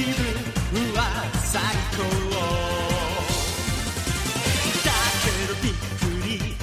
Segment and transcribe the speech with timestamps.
[0.00, 1.62] 気分は最
[1.96, 2.02] 高
[4.84, 4.92] だ
[5.22, 6.56] けどびっくり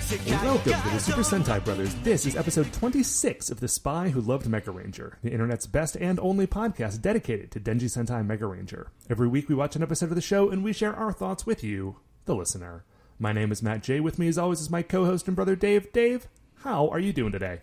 [0.00, 1.94] 世界 Welcome が to the Super Sentai Brothers.
[2.02, 6.18] This is episode 26 of The Spy Who Loved Mega Ranger, the internet's best and
[6.20, 8.90] only podcast dedicated to Denji Sentai Mega Ranger.
[9.10, 11.62] Every week we watch an episode of the show and we share our thoughts with
[11.64, 11.96] you,
[12.26, 12.84] the listener.
[13.18, 14.00] My name is Matt J.
[14.00, 15.92] With me, as always, is my co host and brother Dave.
[15.92, 16.28] Dave,
[16.62, 17.60] how are you doing today?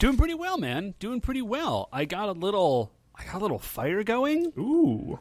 [0.00, 0.94] Doing pretty well, man.
[0.98, 1.88] Doing pretty well.
[1.92, 4.51] I got a little I got a little fire going.
[4.57, 5.19] Ooh.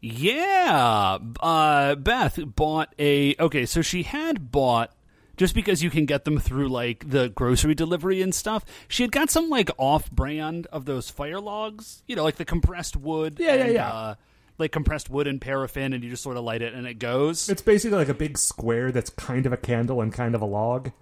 [0.00, 1.18] Yeah.
[1.40, 4.92] Uh Beth bought a Okay, so she had bought
[5.36, 8.64] just because you can get them through like the grocery delivery and stuff.
[8.88, 12.96] She had got some like off-brand of those fire logs, you know, like the compressed
[12.96, 13.38] wood.
[13.40, 13.92] Yeah, yeah, yeah.
[13.92, 14.14] Uh,
[14.58, 17.48] like compressed wood and paraffin, and you just sort of light it and it goes.
[17.48, 20.46] It's basically like a big square that's kind of a candle and kind of a
[20.46, 20.92] log.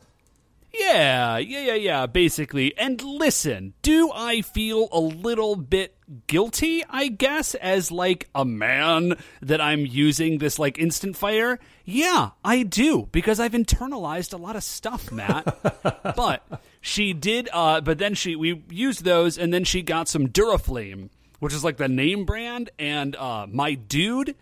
[0.72, 2.76] Yeah, yeah, yeah, yeah, basically.
[2.78, 5.96] And listen, do I feel a little bit
[6.26, 11.58] guilty, I guess, as like a man that I'm using this like instant fire?
[11.84, 15.58] Yeah, I do, because I've internalized a lot of stuff, Matt.
[16.16, 16.44] but
[16.80, 21.10] she did uh but then she we used those and then she got some Duraflame,
[21.40, 24.36] which is like the name brand, and uh my dude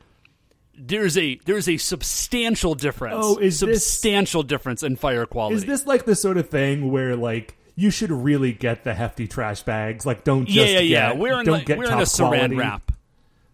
[0.78, 3.16] there's a there's a substantial difference.
[3.18, 5.56] Oh, is this- substantial difference in fire quality.
[5.56, 9.26] Is this like the sort of thing where, like, you should really get the hefty
[9.26, 10.04] trash bags?
[10.06, 11.08] Like, don't just yeah, yeah, yeah.
[11.12, 12.56] get- We're in don't like, get we're in a saran quality.
[12.56, 12.92] wrap.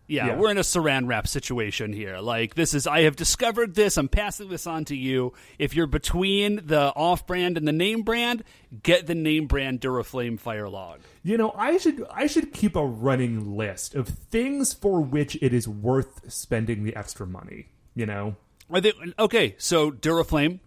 [0.07, 0.37] Yeah, Yeah.
[0.37, 2.19] we're in a saran wrap situation here.
[2.19, 3.97] Like this is I have discovered this.
[3.97, 5.33] I'm passing this on to you.
[5.59, 8.45] If you're between the off brand and the name brand,
[8.83, 11.01] get the name brand Duraflame Fire Log.
[11.23, 15.55] You know, I should I should keep a running list of things for which it
[15.55, 17.69] is worth spending the extra money.
[17.95, 18.37] You know,
[18.71, 19.55] Are they okay?
[19.57, 20.59] So Duraflame,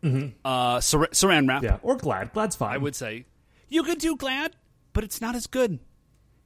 [0.43, 1.57] uh, sar- saran wrap.
[1.61, 1.65] Mm-hmm.
[1.65, 2.33] yeah, or Glad.
[2.33, 2.73] Glad's fine.
[2.73, 3.25] I would say
[3.69, 4.55] you could do Glad,
[4.93, 5.77] but it's not as good.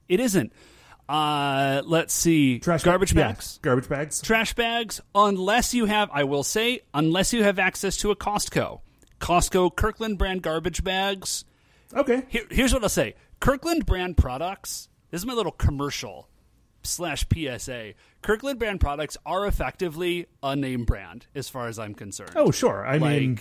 [0.08, 0.52] It isn't.
[1.08, 2.58] Uh, let's see.
[2.58, 3.58] trash garbage bags.
[3.62, 4.22] garbage bags.
[4.22, 8.80] trash bags unless you have I will say unless you have access to a Costco.
[9.20, 11.44] Costco Kirkland brand garbage bags.
[11.94, 13.14] Okay, Here, here's what I'll say.
[13.40, 14.88] Kirkland brand products.
[15.10, 16.28] This is my little commercial
[16.82, 17.92] slash PSA.
[18.22, 22.32] Kirkland brand products are effectively a name brand as far as I'm concerned.
[22.36, 22.86] Oh, sure.
[22.86, 23.40] I mean,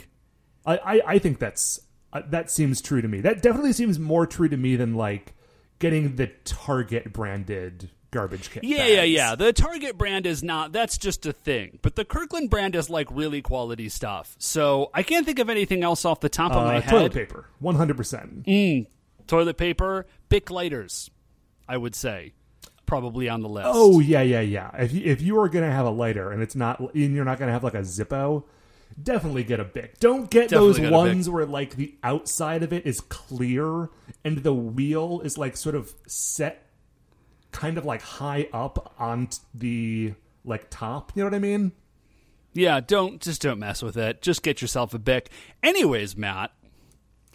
[0.65, 1.79] I, I, I think that's
[2.13, 3.21] uh, that seems true to me.
[3.21, 5.33] That definitely seems more true to me than like
[5.81, 8.63] getting the Target branded garbage kit.
[8.63, 8.91] Yeah, bags.
[8.93, 9.35] yeah, yeah.
[9.35, 11.79] The Target brand is not, that's just a thing.
[11.81, 14.35] But the Kirkland brand is like really quality stuff.
[14.37, 16.89] So I can't think of anything else off the top of Uh, my head.
[16.89, 18.45] toilet paper, one hundred percent.
[19.27, 21.09] toilet paper, Bic lighters,
[21.67, 22.33] I would say,
[22.85, 23.69] probably on the list.
[23.71, 24.71] Oh yeah, yeah, yeah.
[24.77, 27.39] If you, if you are gonna have a lighter and it's not, and you're not
[27.39, 28.43] gonna have like a Zippo,
[29.01, 29.99] definitely get a Bic.
[29.99, 33.89] Don't get Definitely those get a ones where like the outside of it is clear
[34.23, 36.67] and the wheel is like sort of set,
[37.51, 40.13] kind of like high up on t- the
[40.45, 41.11] like top.
[41.15, 41.71] You know what I mean?
[42.53, 42.79] yeah.
[42.79, 44.21] Don't just don't mess with it.
[44.21, 45.29] Just get yourself a Bic.
[45.63, 46.51] Anyways, Matt.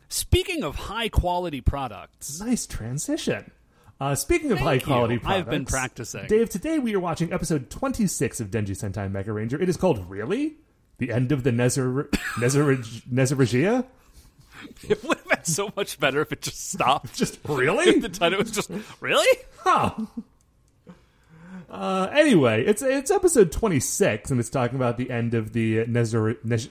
[0.08, 3.50] Speaking of high quality products, Nice transition.
[3.98, 5.20] Uh, speaking of high quality you.
[5.20, 6.26] products, I've been practicing.
[6.26, 9.60] Dave, today we are watching episode 26 of Denji Sentai Mega Ranger.
[9.60, 10.56] It is called Really?
[10.98, 12.08] The End of the Nezar
[12.38, 13.84] Nezaragia?
[14.88, 17.14] it would have been so much better if it just stopped.
[17.16, 17.98] Just really?
[18.00, 18.70] the title was just
[19.00, 19.38] really.
[19.58, 19.92] huh.
[21.68, 26.36] Uh, anyway, it's it's episode 26 and it's talking about the end of the Nezar
[26.44, 26.68] Nez,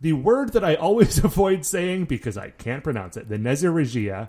[0.00, 3.28] the word that I always avoid saying because I can't pronounce it.
[3.28, 4.28] The Nezaragia.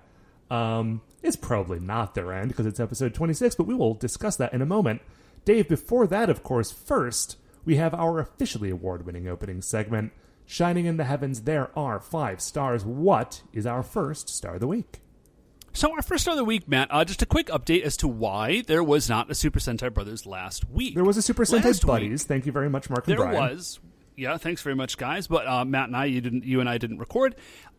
[0.51, 4.53] Um, it's probably not their end because it's episode 26, but we will discuss that
[4.53, 5.01] in a moment.
[5.45, 10.11] Dave, before that, of course, first, we have our officially award winning opening segment.
[10.45, 12.83] Shining in the heavens, there are five stars.
[12.83, 14.99] What is our first star of the week?
[15.73, 16.87] So our first star of the week, Matt.
[16.89, 20.25] Uh, just a quick update as to why there was not a Super Sentai Brothers
[20.25, 20.95] last week.
[20.95, 22.23] There was a Super Sentai Last week, Buddies.
[22.23, 23.51] Thank you very much, Mark and There Brian.
[23.51, 23.79] was.
[24.17, 25.27] Yeah, thanks very much, guys.
[25.27, 27.35] But uh, Matt and I, you didn't, you and I didn't record.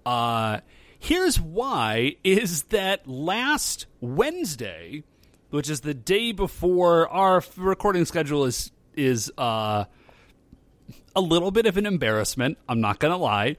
[0.06, 0.60] Uh,
[0.98, 5.02] here's why: is that last Wednesday,
[5.50, 8.70] which is the day before our recording schedule is
[9.00, 9.84] is uh,
[11.16, 12.58] a little bit of an embarrassment.
[12.68, 13.56] I'm not gonna lie,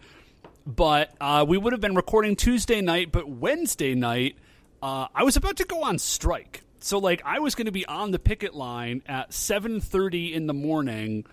[0.65, 4.35] but uh, we would have been recording Tuesday night, but Wednesday night,
[4.81, 6.61] uh, I was about to go on strike.
[6.79, 10.53] So like I was going to be on the picket line at 7:30 in the
[10.53, 11.25] morning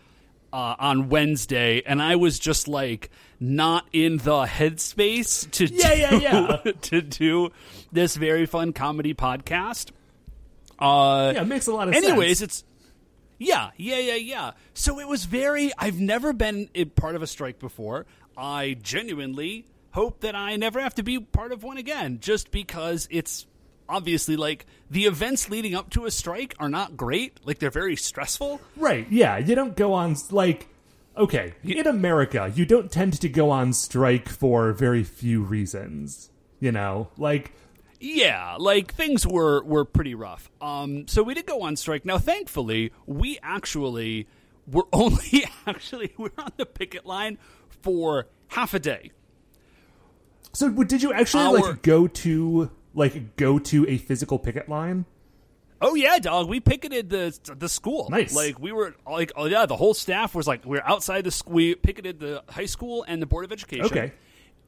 [0.52, 3.10] uh, on Wednesday, and I was just like
[3.40, 6.72] not in the headspace to Yeah, do, yeah, yeah.
[6.82, 7.50] to do
[7.92, 9.90] this very fun comedy podcast.
[10.78, 12.58] Uh, Yeah, it makes a lot of anyways, sense.
[12.60, 12.64] it's
[13.38, 14.50] yeah, yeah, yeah, yeah.
[14.74, 15.72] So it was very.
[15.78, 18.06] I've never been a part of a strike before.
[18.36, 23.08] I genuinely hope that I never have to be part of one again, just because
[23.10, 23.46] it's
[23.88, 27.38] obviously like the events leading up to a strike are not great.
[27.44, 28.60] Like they're very stressful.
[28.76, 29.06] Right.
[29.10, 29.38] Yeah.
[29.38, 30.68] You don't go on like
[31.16, 36.30] okay, in America, you don't tend to go on strike for very few reasons.
[36.60, 37.52] You know, like
[38.00, 40.50] Yeah, like things were were pretty rough.
[40.60, 42.04] Um, so we did go on strike.
[42.04, 44.26] Now, thankfully, we actually
[44.70, 47.38] were only actually we were on the picket line
[47.82, 49.10] for half a day.
[50.52, 55.04] so did you actually Our- like go to like go to a physical picket line?
[55.80, 56.48] Oh yeah, dog.
[56.48, 58.08] We picketed the the school.
[58.10, 58.34] Nice.
[58.34, 61.30] Like we were like oh yeah, the whole staff was like we were outside the
[61.30, 61.52] school.
[61.54, 63.86] We picketed the high school and the board of education.
[63.86, 64.12] Okay.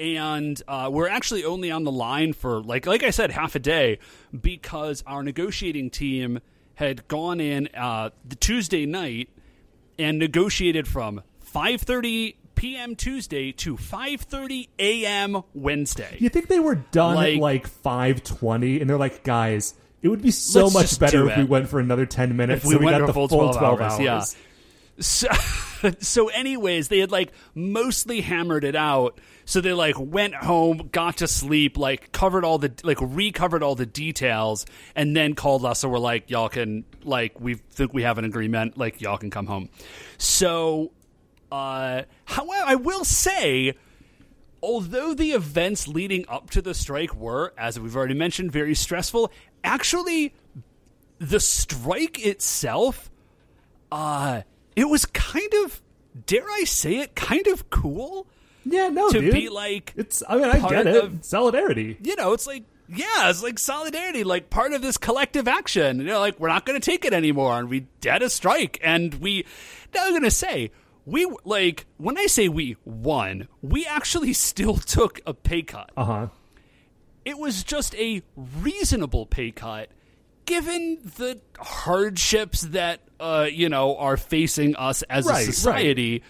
[0.00, 3.58] And uh, we're actually only on the line for like like I said half a
[3.58, 3.98] day
[4.38, 6.40] because our negotiating team
[6.74, 9.28] had gone in uh, the Tuesday night
[9.98, 11.20] and negotiated from
[11.54, 12.96] 5:30 p.m.
[12.96, 15.42] Tuesday to 5:30 a.m.
[15.52, 16.16] Wednesday.
[16.18, 20.08] You think they were done Like- at like five twenty, and they're like, guys, it
[20.08, 22.64] would be so much better if we went for another ten minutes.
[22.64, 24.24] If we so we got the full full 12 twelve, hours, yeah.
[25.00, 25.28] So,
[25.98, 29.20] so anyways, they had like mostly hammered it out.
[29.44, 33.74] So they like went home, got to sleep, like covered all the like recovered all
[33.74, 35.80] the details, and then called us.
[35.80, 38.78] So we're like, y'all can like we think we have an agreement.
[38.78, 39.70] Like y'all can come home.
[40.18, 40.92] So,
[41.50, 43.74] uh, however, I will say.
[44.62, 49.32] Although the events leading up to the strike were, as we've already mentioned, very stressful,
[49.64, 50.34] actually,
[51.18, 53.10] the strike itself
[53.90, 54.42] uh
[54.76, 55.80] it was kind of
[56.26, 58.26] dare i say it kind of cool
[58.64, 59.32] Yeah, no, to dude.
[59.32, 60.22] be like it's.
[60.28, 61.04] I mean, I get it.
[61.04, 61.96] of- Solidarity.
[62.02, 66.06] you know it's like yeah it's like solidarity like part of this collective action you
[66.06, 69.14] know like we're not going to take it anymore and we had a strike and
[69.14, 69.44] we
[69.94, 70.72] now i'm going to say
[71.06, 76.04] we like when i say we won we actually still took a pay cut Uh
[76.04, 76.26] huh.
[77.24, 78.22] it was just a
[78.60, 79.88] reasonable pay cut
[80.46, 86.22] given the hardships that uh, you know are facing us as Right, a society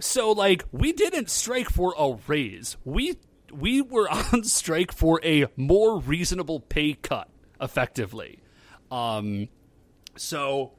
[0.00, 3.16] so like we didn't strike for a raise we
[3.52, 7.28] we were on strike for a more reasonable pay cut
[7.60, 8.38] effectively
[8.90, 9.48] um
[10.16, 10.72] so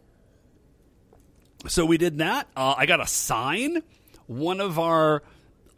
[1.68, 2.48] so we did that.
[2.56, 3.84] Uh, I got a sign.
[4.28, 5.24] One of our,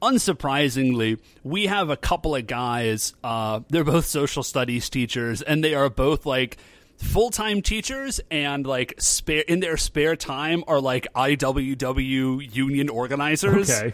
[0.02, 3.14] unsurprisingly, we have a couple of guys.
[3.24, 6.58] Uh, they're both social studies teachers, and they are both like
[6.98, 13.70] full time teachers, and like spare in their spare time are like IWW union organizers.
[13.70, 13.94] Okay.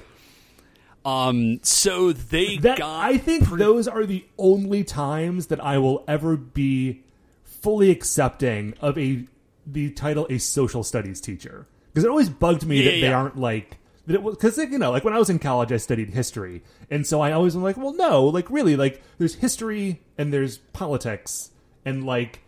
[1.06, 1.60] Um.
[1.64, 3.04] So they That got.
[3.06, 7.04] I think those are the only times that I will ever be
[7.44, 9.26] fully accepting of a
[9.66, 13.38] the title a social studies teacher because it always bugged me Yeah, that they aren't
[13.38, 13.78] like
[14.08, 16.64] that it was because you know like when I was in college I studied history.
[16.90, 20.58] And so I always was like well no like really like there's history and there's
[20.58, 21.52] politics
[21.86, 22.42] and like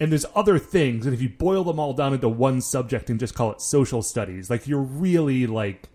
[0.00, 1.06] and there's other things.
[1.06, 4.02] And if you boil them all down into one subject and just call it social
[4.02, 5.88] studies like you're really like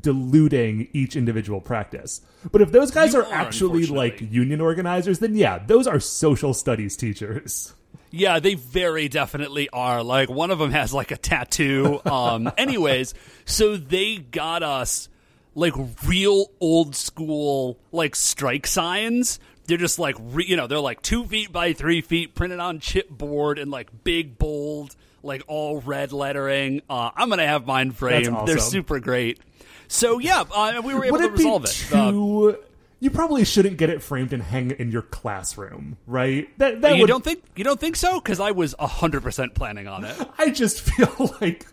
[0.00, 2.22] diluting each individual practice.
[2.50, 6.54] But if those guys are, are, actually like union organizers then yeah those are social
[6.54, 7.74] studies teachers
[8.16, 10.02] Yeah, they very definitely are.
[10.02, 12.00] Like one of them has like a tattoo.
[12.04, 15.08] Um anyways, so they got us
[15.54, 15.74] like
[16.06, 19.38] real old school like strike signs.
[19.66, 22.78] They're just like re- you know, they're like 2 feet by 3 feet printed on
[22.78, 26.82] chipboard and like big bold like all red lettering.
[26.88, 28.46] Uh I'm going to have mine framed.
[28.46, 29.40] They're super great.
[29.88, 31.88] So yeah, uh, we were able would to it be resolve it.
[31.92, 32.58] Uh, too
[33.06, 36.96] you probably shouldn't get it framed and hang it in your classroom right that that
[36.96, 38.20] you would don't think you don't think so?
[38.20, 40.16] Cuz I was 100% planning on it.
[40.38, 41.66] I just feel like,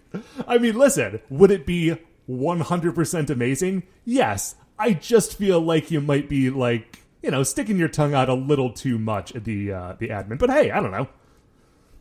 [0.47, 1.97] I mean, listen, would it be
[2.29, 3.81] 100% amazing?
[4.05, 4.53] Yes.
[4.77, 8.35] I just feel like you might be like, you know, sticking your tongue out a
[8.35, 10.37] little too much at the uh, the admin.
[10.37, 11.07] But hey, I don't know.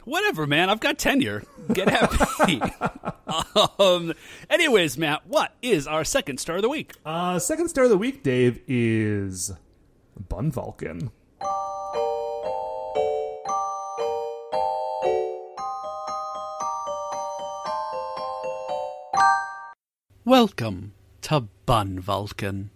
[0.05, 0.69] Whatever, man.
[0.69, 1.45] I've got tenure.
[1.73, 2.61] Get happy.
[3.79, 4.13] um.
[4.51, 6.93] Anyways, Matt, what is our second star of the week?
[7.07, 9.53] Uh, second star of the week, Dave, is
[10.29, 11.11] Bun Vulcan.
[20.25, 20.93] Welcome
[21.23, 22.71] to Bun Vulcan.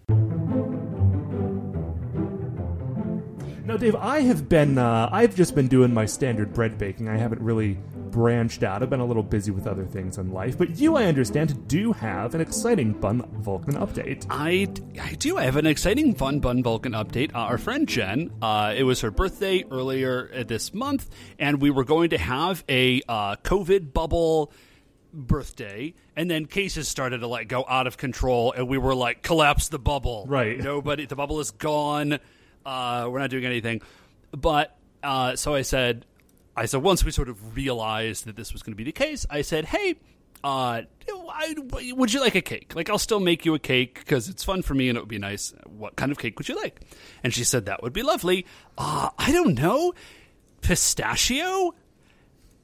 [3.67, 7.09] Now, Dave, I have been, uh, I've just been doing my standard bread baking.
[7.09, 7.77] I haven't really
[8.11, 8.81] branched out.
[8.81, 10.57] I've been a little busy with other things in life.
[10.57, 14.25] But you, I understand, do have an exciting Bun Vulcan update.
[14.29, 14.69] I,
[15.01, 15.37] I do.
[15.37, 17.35] I have an exciting Fun Bun Vulcan update.
[17.35, 21.69] Uh, our friend Jen, uh, it was her birthday earlier uh, this month, and we
[21.69, 24.53] were going to have a uh, COVID bubble
[25.11, 29.23] birthday, and then cases started to like go out of control, and we were like,
[29.23, 30.25] collapse the bubble.
[30.25, 30.57] Right.
[30.57, 32.19] Nobody, the bubble is gone.
[32.67, 33.81] Uh, we're not doing anything.
[34.31, 36.05] But uh, so I said,
[36.55, 39.25] I said once we sort of realized that this was going to be the case,
[39.29, 39.95] I said, hey.
[40.43, 40.81] Uh,
[41.29, 41.55] I,
[41.95, 42.75] would you like a cake?
[42.75, 45.09] Like, I'll still make you a cake because it's fun for me and it would
[45.09, 45.51] be nice.
[45.65, 46.81] What kind of cake would you like?
[47.23, 48.45] And she said that would be lovely.
[48.77, 49.93] Uh, I don't know,
[50.61, 51.73] pistachio.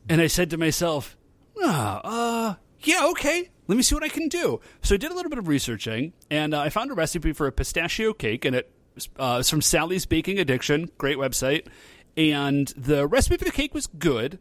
[0.07, 1.17] And I said to myself,
[1.62, 3.50] uh, yeah, okay.
[3.67, 4.60] Let me see what I can do.
[4.81, 7.48] So I did a little bit of researching, and uh, I found a recipe for
[7.48, 8.72] a pistachio cake, and it
[9.17, 11.67] uh, it's from Sally's Baking Addiction, great website.
[12.15, 14.39] And the recipe for the cake was good.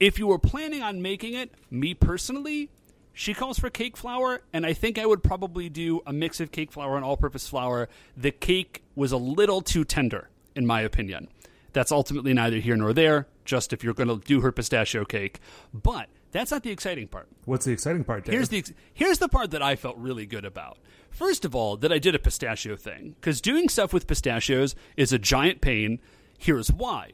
[0.00, 2.70] If you were planning on making it, me personally,
[3.12, 6.52] she calls for cake flour, and I think I would probably do a mix of
[6.52, 7.88] cake flour and all purpose flour.
[8.16, 11.28] The cake was a little too tender, in my opinion.
[11.72, 15.40] That's ultimately neither here nor there, just if you're going to do her pistachio cake.
[15.74, 17.28] But that's not the exciting part.
[17.44, 18.34] What's the exciting part, Dave?
[18.34, 20.78] Here's the here's the part that I felt really good about.
[21.18, 25.12] First of all, that I did a pistachio thing because doing stuff with pistachios is
[25.12, 25.98] a giant pain.
[26.38, 27.10] Here's why: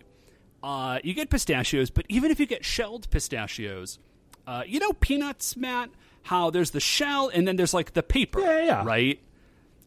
[0.63, 3.99] uh, you get pistachios, but even if you get shelled pistachios,
[4.47, 5.89] uh, you know peanuts, Matt.
[6.25, 9.21] How there's the shell and then there's like the paper, Yeah, yeah, right?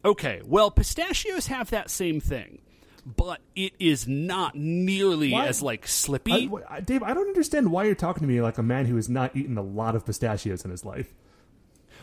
[0.04, 2.60] Okay, well, pistachios have that same thing,
[3.04, 6.50] but it is not nearly Why- as like slippy.
[6.68, 9.08] I- Dave, I don't understand why you're talking to me like a man who has
[9.08, 11.14] not eaten a lot of pistachios in his life.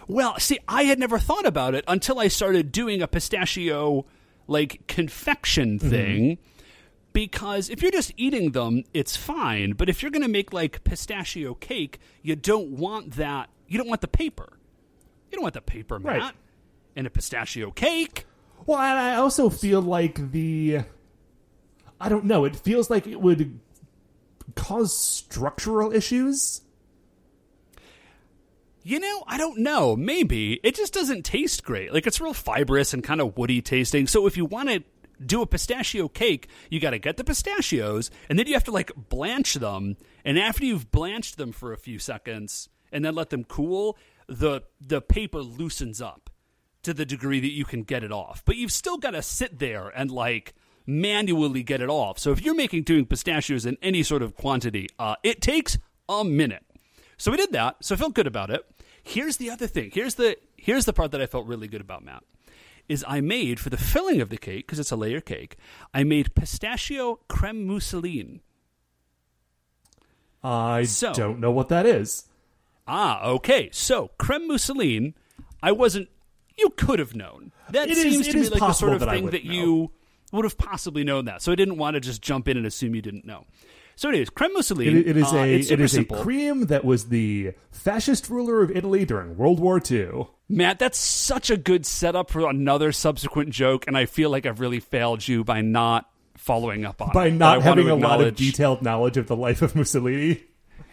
[0.08, 4.06] Well, see, I had never thought about it until I started doing a pistachio
[4.48, 5.90] like confection mm-hmm.
[5.90, 6.38] thing.
[7.14, 9.72] Because if you're just eating them, it's fine.
[9.72, 13.50] But if you're going to make like pistachio cake, you don't want that.
[13.68, 14.60] You don't want the paper.
[15.32, 16.20] You don't want the paper, Matt.
[16.20, 16.34] Right.
[16.96, 18.26] In a pistachio cake.
[18.66, 20.80] Well, and I also feel like the.
[22.02, 22.44] I don't know.
[22.44, 23.60] It feels like it would
[24.56, 26.62] cause structural issues.
[28.88, 29.96] You know, I don't know.
[29.96, 31.92] Maybe it just doesn't taste great.
[31.92, 34.06] Like it's real fibrous and kind of woody tasting.
[34.06, 34.84] So if you want to
[35.26, 38.72] do a pistachio cake, you got to get the pistachios and then you have to
[38.72, 39.98] like blanch them.
[40.24, 44.62] And after you've blanched them for a few seconds and then let them cool, the
[44.80, 46.30] the paper loosens up
[46.84, 48.44] to the degree that you can get it off.
[48.46, 50.54] But you've still got to sit there and like
[50.86, 52.20] manually get it off.
[52.20, 56.24] So if you're making doing pistachios in any sort of quantity, uh, it takes a
[56.24, 56.64] minute.
[57.18, 57.78] So we did that.
[57.82, 58.64] So I felt good about it.
[59.08, 59.92] Here's the other thing.
[59.94, 62.24] Here's the here's the part that I felt really good about, Matt.
[62.90, 65.58] Is I made for the filling of the cake because it's a layer cake.
[65.94, 68.40] I made pistachio creme mousseline.
[70.44, 72.26] I So- don't know what that is.
[72.88, 73.70] Ah, okay.
[73.72, 75.14] So creme mousseline,
[75.64, 76.10] I wasn't.
[76.58, 77.52] You could have known.
[77.70, 79.44] That It is- seems it to me is like the sort of that thing that
[79.46, 79.52] know.
[79.52, 79.92] you
[80.32, 81.42] would have possibly known that.
[81.42, 83.46] So I didn't want to just jump in and assume you didn't know.
[83.96, 84.88] So it is creme mousseline.
[84.88, 86.20] It, it is uh, a super is simple.
[86.20, 90.28] a cream that was the fascist ruler of Italy during World War II.
[90.48, 94.60] Matt, that's such a good setup for another subsequent joke, and I feel like I've
[94.60, 97.32] really failed you by not following up on By it.
[97.32, 100.44] Not having a lot of detailed knowledge of the life of Mussolini.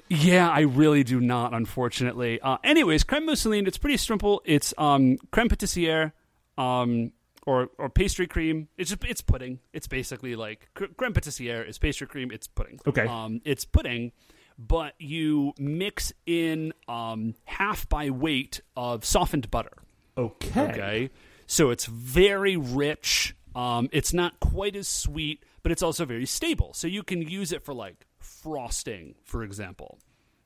[0.09, 2.41] Yeah, I really do not, unfortunately.
[2.41, 4.43] Uh, anyways, creme mousseline, it's pretty simple.
[4.45, 6.13] It's um, creme pâtissière,
[6.59, 7.13] um,
[7.47, 8.69] or or pastry cream.
[8.77, 9.59] It's just, it's pudding.
[9.73, 12.31] It's basically like cr- creme pâtissière is pastry cream.
[12.31, 12.81] It's pudding.
[12.87, 13.07] Okay.
[13.07, 14.13] Um, it's pudding,
[14.59, 19.83] but you mix in um, half by weight of softened butter.
[20.17, 20.61] Okay.
[20.61, 21.11] Okay.
[21.47, 23.35] So it's very rich.
[23.55, 26.73] Um, it's not quite as sweet, but it's also very stable.
[26.75, 29.99] So you can use it for like frosting, for example.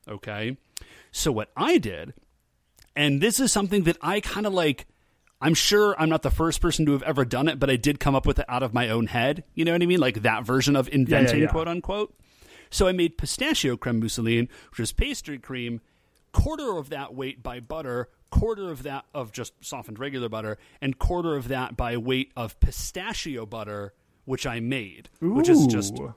[0.07, 0.57] Okay.
[1.11, 2.13] So what I did,
[2.95, 4.87] and this is something that I kind of like.
[5.39, 7.99] I'm sure I'm not the first person to have ever done it, but I did
[7.99, 9.43] come up with it out of my own head.
[9.53, 9.99] You know what I mean?
[9.99, 11.47] Like that version of inventing, yeah.
[11.47, 12.13] quote unquote.
[12.69, 15.81] So I made pistachio creme mousseline, which is pastry cream,
[16.31, 20.97] quarter of that weight by butter, quarter of that of just softened regular butter, and
[20.97, 23.93] quarter of that by weight of pistachio butter,
[24.25, 26.15] which I made, which is just Ooh.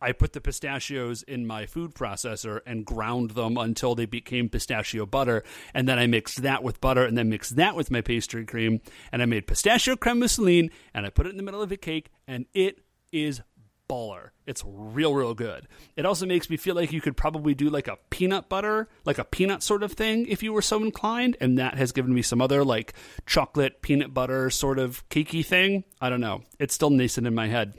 [0.00, 5.06] I put the pistachios in my food processor and ground them until they became pistachio
[5.06, 5.42] butter.
[5.74, 8.80] And then I mixed that with butter and then mixed that with my pastry cream.
[9.12, 11.76] And I made pistachio creme mousseline and I put it in the middle of a
[11.76, 12.80] cake and it
[13.12, 13.40] is
[13.88, 14.30] baller.
[14.46, 15.66] It's real, real good.
[15.96, 19.18] It also makes me feel like you could probably do like a peanut butter, like
[19.18, 21.36] a peanut sort of thing if you were so inclined.
[21.40, 22.92] And that has given me some other like
[23.26, 25.84] chocolate peanut butter sort of cakey thing.
[26.00, 26.42] I don't know.
[26.58, 27.74] It's still nascent in my head.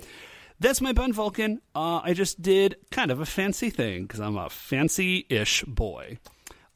[0.60, 1.62] That's my bun Vulcan.
[1.74, 6.20] Uh, I just did kind of a fancy thing because I'm a fancy-ish boy.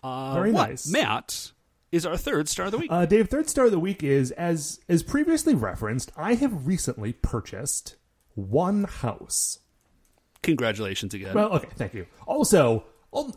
[0.01, 0.89] Uh, Very what, nice.
[0.89, 1.51] Matt
[1.91, 2.91] is our third star of the week.
[2.91, 6.11] Uh, Dave, third star of the week is as as previously referenced.
[6.17, 7.95] I have recently purchased
[8.35, 9.59] one house.
[10.41, 11.33] Congratulations again.
[11.33, 12.05] Well, okay, thank you.
[12.25, 13.33] Also, um,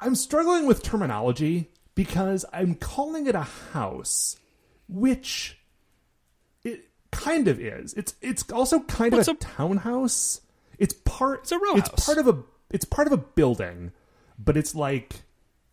[0.00, 4.36] I'm struggling with terminology because I'm calling it a house,
[4.88, 5.58] which
[7.12, 7.94] kind of is.
[7.94, 10.40] It's it's also kind What's of a, a- townhouse.
[10.78, 11.40] it's part.
[11.40, 12.06] It's a row It's house.
[12.06, 12.42] part of a.
[12.70, 13.92] It's part of a building,
[14.38, 15.22] but it's like,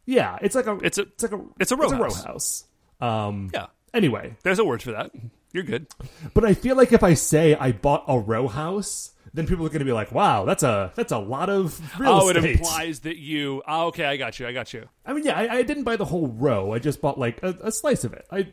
[0.05, 0.77] yeah, it's like a.
[0.83, 1.41] It's a- It's like a.
[1.59, 2.23] it's a row row house.
[2.23, 2.63] house.
[3.01, 3.49] Um.
[3.53, 3.67] Yeah.
[3.93, 5.11] Anyway, There's a word for that.
[5.51, 5.85] You're good.
[6.33, 9.69] but I feel like if I say I bought a row house, then people are
[9.69, 13.01] going to be like, "Wow, that's a that's a lot of real Oh, it implies
[13.01, 13.61] that you.
[13.67, 14.47] Oh, okay, I got you.
[14.47, 14.89] I got you.
[15.05, 16.73] I mean, yeah, I, I didn't buy the whole row.
[16.73, 18.25] I just bought like a, a slice of it.
[18.31, 18.51] I,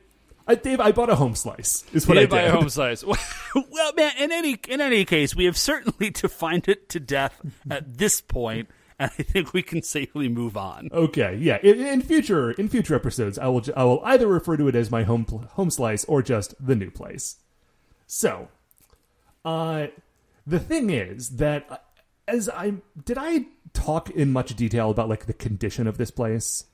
[0.51, 1.85] I, Dave, I bought a home slice.
[1.93, 3.05] Is what I did buy a home slice.
[3.71, 4.11] well, man.
[4.19, 7.41] In any in any case, we have certainly defined it to death
[7.71, 10.89] at this point, and I think we can safely move on.
[10.93, 11.59] Okay, yeah.
[11.63, 14.91] In, in future in future episodes, I will I will either refer to it as
[14.91, 17.37] my home home slice or just the new place.
[18.09, 18.49] So,
[19.45, 19.87] uh,
[20.45, 21.77] the thing is that uh,
[22.27, 26.65] as I did I talk in much detail about like the condition of this place.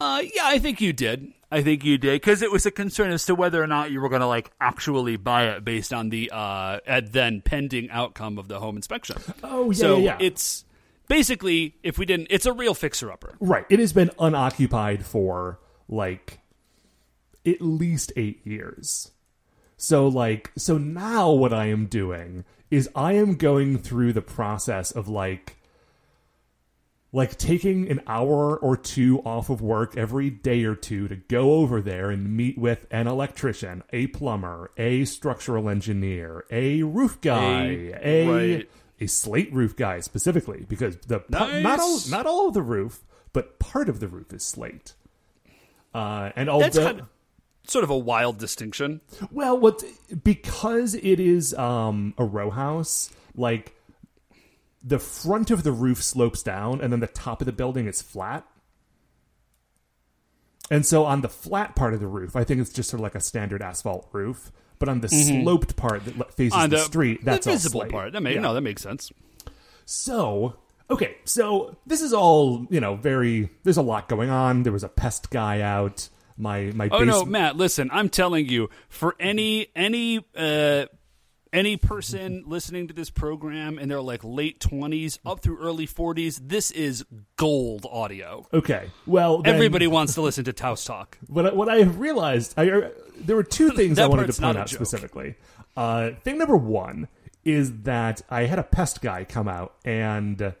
[0.00, 1.32] Uh, yeah, I think you did.
[1.50, 4.00] I think you did because it was a concern as to whether or not you
[4.00, 8.38] were going to like actually buy it based on the uh at then pending outcome
[8.38, 9.16] of the home inspection.
[9.44, 10.16] Oh, yeah, so yeah, yeah.
[10.18, 10.64] it's
[11.06, 13.36] basically if we didn't, it's a real fixer upper.
[13.38, 13.66] Right.
[13.70, 16.40] It has been unoccupied for like
[17.46, 19.12] at least eight years.
[19.76, 24.90] So like so now what I am doing is I am going through the process
[24.90, 25.56] of like
[27.14, 31.52] like taking an hour or two off of work every day or two to go
[31.52, 37.66] over there and meet with an electrician, a plumber, a structural engineer, a roof guy,
[38.02, 38.70] A- a right.
[39.00, 43.04] a slate roof guy specifically because the pa- not all not all of the roof,
[43.32, 44.94] but part of the roof is slate.
[45.94, 47.06] Uh, and all That's kind of,
[47.68, 49.00] sort of a wild distinction.
[49.30, 49.84] well, what
[50.24, 53.72] because it is um, a row house, like
[54.86, 58.02] the front of the roof slopes down, and then the top of the building is
[58.02, 58.46] flat.
[60.70, 63.02] And so on the flat part of the roof, I think it's just sort of
[63.02, 64.50] like a standard asphalt roof.
[64.78, 66.70] But on the sloped part that faces Mm-hmm.
[66.70, 67.92] The, the, street, that's the all visible slate.
[67.92, 68.12] part.
[68.12, 68.40] That makes Yeah.
[68.40, 69.12] no, that makes sense.
[69.86, 70.56] So,
[70.90, 72.96] okay, so this is all you know.
[72.96, 74.64] Very, there's a lot going on.
[74.64, 76.08] There was a pest guy out.
[76.36, 77.56] My my Oh no, Matt!
[77.56, 80.86] Listen, I'm telling you, for any any uh,
[81.54, 86.40] any person listening to this program in their like late 20s up through early 40s,
[86.42, 87.04] this is
[87.36, 88.46] gold audio.
[88.52, 91.16] Okay, well, then- Everybody wants to listen to Taos talk.
[91.28, 94.58] What I, what I have realized, I, there were two things I wanted to point
[94.58, 95.36] out specifically.
[95.76, 97.08] Uh, thing number one
[97.44, 100.54] is that I had a pest guy come out and,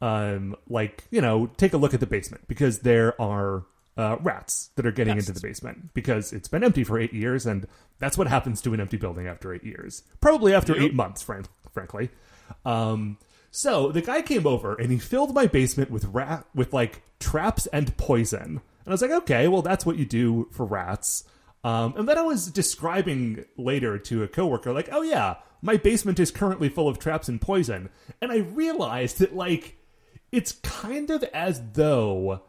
[0.00, 3.64] um, like you know, take a look at the basement because there are
[3.96, 7.46] uh, rats that are getting into the basement because it's been empty for eight years,
[7.46, 7.66] and
[7.98, 10.02] that's what happens to an empty building after eight years.
[10.20, 12.10] Probably after eight months, frank, frankly.
[12.64, 13.18] Um,
[13.50, 17.66] so the guy came over and he filled my basement with rat with like traps
[17.66, 18.42] and poison.
[18.42, 21.24] And I was like, okay, well that's what you do for rats.
[21.62, 26.18] Um, and then I was describing later to a coworker, like, oh yeah, my basement
[26.18, 27.90] is currently full of traps and poison.
[28.20, 29.76] And I realized that like
[30.32, 32.40] it's kind of as though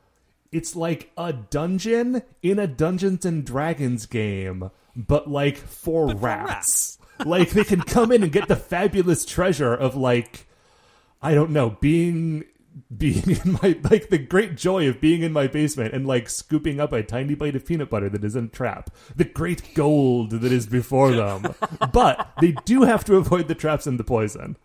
[0.53, 6.99] it's like a dungeon in a Dungeons and Dragons game, but like for rats.
[7.25, 10.47] like they can come in and get the fabulous treasure of like
[11.21, 12.45] I don't know, being
[12.95, 16.79] being in my like the great joy of being in my basement and like scooping
[16.79, 18.89] up a tiny bite of peanut butter that is in a trap.
[19.15, 21.55] The great gold that is before them.
[21.91, 24.57] but they do have to avoid the traps and the poison.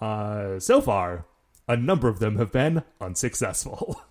[0.00, 1.26] Uh so far,
[1.66, 4.00] a number of them have been unsuccessful.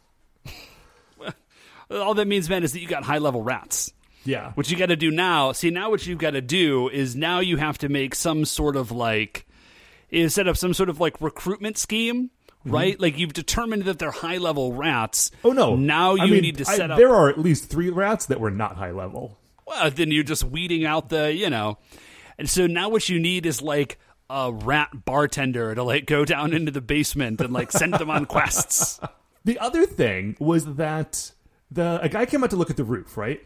[1.92, 3.94] All that means, man, is that you got high level rats.
[4.26, 4.52] yeah.
[4.54, 7.40] What you got to do now, see, now what you've got to do is now
[7.40, 9.46] you have to make some sort of like,
[10.10, 12.30] is set up some sort of like recruitment scheme,
[12.66, 13.00] right?
[13.00, 15.30] Like you've determined that they're high level rats.
[15.30, 15.48] Mm-hmm.
[15.48, 15.76] Oh no!
[15.76, 16.98] Now you I mean, need to I- set up.
[16.98, 19.38] There are at least three rats that were not high level.
[19.66, 21.78] Well, then you're just weeding out the, you know.
[22.38, 23.98] And so now what you need is like
[24.30, 28.26] a rat bartender to like go down into the basement and like send them on
[28.28, 29.00] quests.
[29.44, 31.32] The other thing was that
[31.72, 33.42] the a guy came out to look at the roof, right?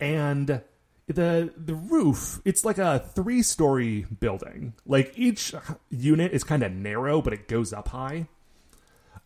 [0.00, 0.62] And
[1.06, 4.74] the the roof, it's like a three story building.
[4.86, 5.54] Like each
[5.90, 8.28] unit is kind of narrow, but it goes up high.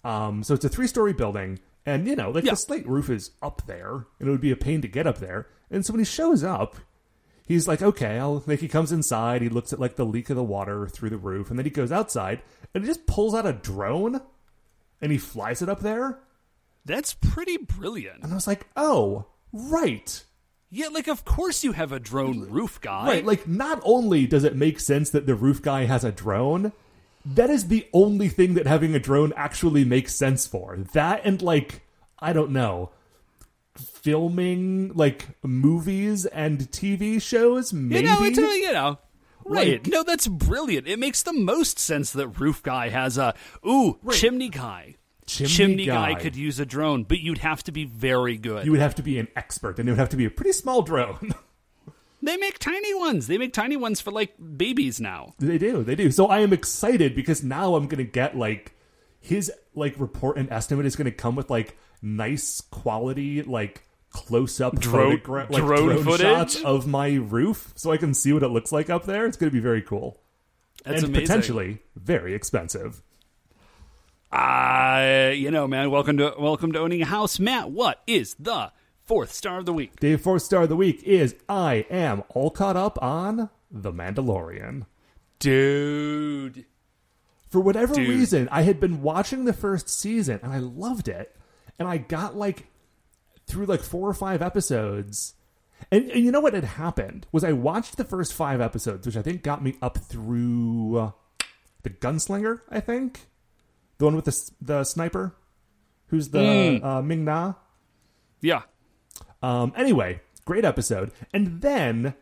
[0.04, 2.52] Um, so it's a three story building, and you know, like Yeah.
[2.52, 5.18] the slate roof is up there, and it would be a pain to get up
[5.18, 5.48] there.
[5.70, 6.76] And so when he shows up,
[7.46, 10.36] he's like, okay, I'll like he comes inside, he looks at like the leak of
[10.36, 12.40] the water through the roof, and then he goes outside
[12.74, 14.20] and he just pulls out a drone
[15.00, 16.20] and he flies it up there.
[16.86, 18.22] That's pretty brilliant.
[18.22, 20.24] And I was like, oh, right.
[20.70, 23.06] Yeah, like of course you have a drone roof guy.
[23.06, 23.24] Right.
[23.24, 26.72] Like, not only does it make sense that the roof guy has a drone,
[27.24, 30.76] that is the only thing that having a drone actually makes sense for.
[30.92, 31.82] That and, like,
[32.18, 32.90] I don't know,
[33.74, 38.06] filming, like, movies and TV shows, you maybe?
[38.06, 38.98] know, it's you know,
[39.48, 39.84] Right.
[39.84, 40.88] Like, no, that's brilliant.
[40.88, 43.34] It makes the most sense that roof guy has a
[43.66, 44.96] ooh chimney guy.
[45.26, 46.12] Chimney guy.
[46.14, 46.20] guy.
[46.20, 48.64] could use a drone, but you'd have to be very good.
[48.64, 50.52] you would have to be an expert, and it would have to be a pretty
[50.52, 51.34] small drone.
[52.22, 53.26] they make tiny ones.
[53.26, 55.34] They make tiny ones for like babies now.
[55.38, 56.10] They do, they do.
[56.10, 58.72] So I am excited because now I'm gonna get like
[59.20, 64.78] his like report and estimate is gonna come with like nice quality like close up
[64.78, 66.20] Drone- photogra- like drone drone, footage?
[66.20, 69.26] shots of my roof so I can see what it looks like up there.
[69.26, 70.20] It's gonna be very cool.
[70.84, 71.26] That's and amazing.
[71.26, 73.02] potentially very expensive.
[74.36, 75.90] Uh, you know, man.
[75.90, 77.70] Welcome to welcome to owning a house, Matt.
[77.70, 78.70] What is the
[79.02, 80.00] fourth star of the week?
[80.00, 84.84] The fourth star of the week is I am all caught up on The Mandalorian.
[85.38, 86.66] Dude,
[87.48, 88.10] For whatever Dude.
[88.10, 91.34] reason, I had been watching the first season and I loved it.
[91.78, 92.66] And I got like
[93.46, 95.32] through like four or five episodes.
[95.90, 99.16] And, and you know what had happened was I watched the first five episodes, which
[99.16, 101.10] I think got me up through uh,
[101.84, 102.60] the gunslinger.
[102.68, 103.20] I think
[103.98, 105.34] the one with the the sniper,
[106.08, 107.54] who's the uh, Ming Na.
[108.40, 108.62] yeah.
[109.42, 111.12] Um, anyway, great episode.
[111.32, 112.14] And then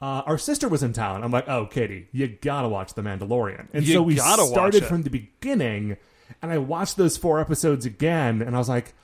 [0.00, 1.22] uh, our sister was in town.
[1.22, 3.68] I'm like, oh, Katie, you gotta watch The Mandalorian.
[3.72, 5.96] And You so we started from the beginning,
[6.42, 8.94] and I watched those four episodes again, and I was like,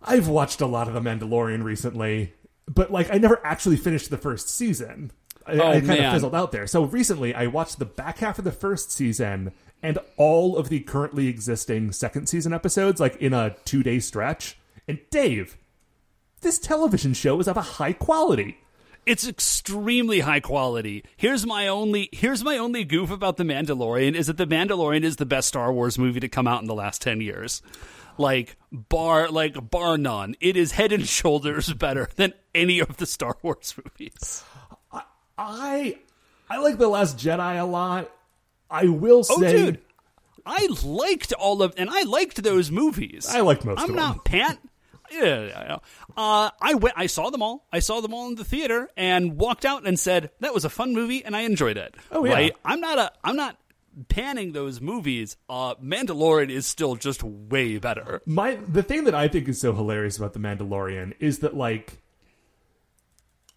[0.00, 2.32] I've watched a lot of The Mandalorian recently,
[2.66, 5.10] but like, I never actually finished the first season.
[5.48, 6.04] I, Oh, I kind man.
[6.06, 6.66] of fizzled out there.
[6.66, 10.80] So recently, I watched the back half of the first season and all of the
[10.80, 14.58] currently existing second season episodes, like in a two day stretch.
[14.86, 15.56] And Dave,
[16.40, 18.58] this television show is of a high quality.
[19.06, 21.02] It's extremely high quality.
[21.16, 25.16] Here's my only here's my only goof about The Mandalorian is that The Mandalorian is
[25.16, 27.62] the best Star Wars movie to come out in the last 10 years.
[28.18, 30.34] Like bar like bar none.
[30.40, 34.44] It is head and shoulders better than any of the Star Wars movies.
[35.38, 35.98] I
[36.50, 38.10] I like the Last Jedi a lot.
[38.70, 39.80] I will say, Oh dude.
[40.44, 43.26] I liked all of and I liked those movies.
[43.28, 44.40] I liked most I'm of not them.
[44.40, 44.58] pant
[45.10, 45.78] yeah, yeah, yeah.
[46.16, 46.94] Uh, I went.
[46.98, 47.66] I saw them all.
[47.72, 50.70] I saw them all in the theater and walked out and said that was a
[50.70, 51.94] fun movie and I enjoyed it.
[52.10, 52.32] Oh, yeah.
[52.32, 52.56] Right?
[52.64, 53.12] I'm not a.
[53.24, 53.56] I'm not
[54.08, 55.36] panning those movies.
[55.48, 58.22] Uh, Mandalorian is still just way better.
[58.26, 61.98] my the thing that I think is so hilarious about the Mandalorian is that like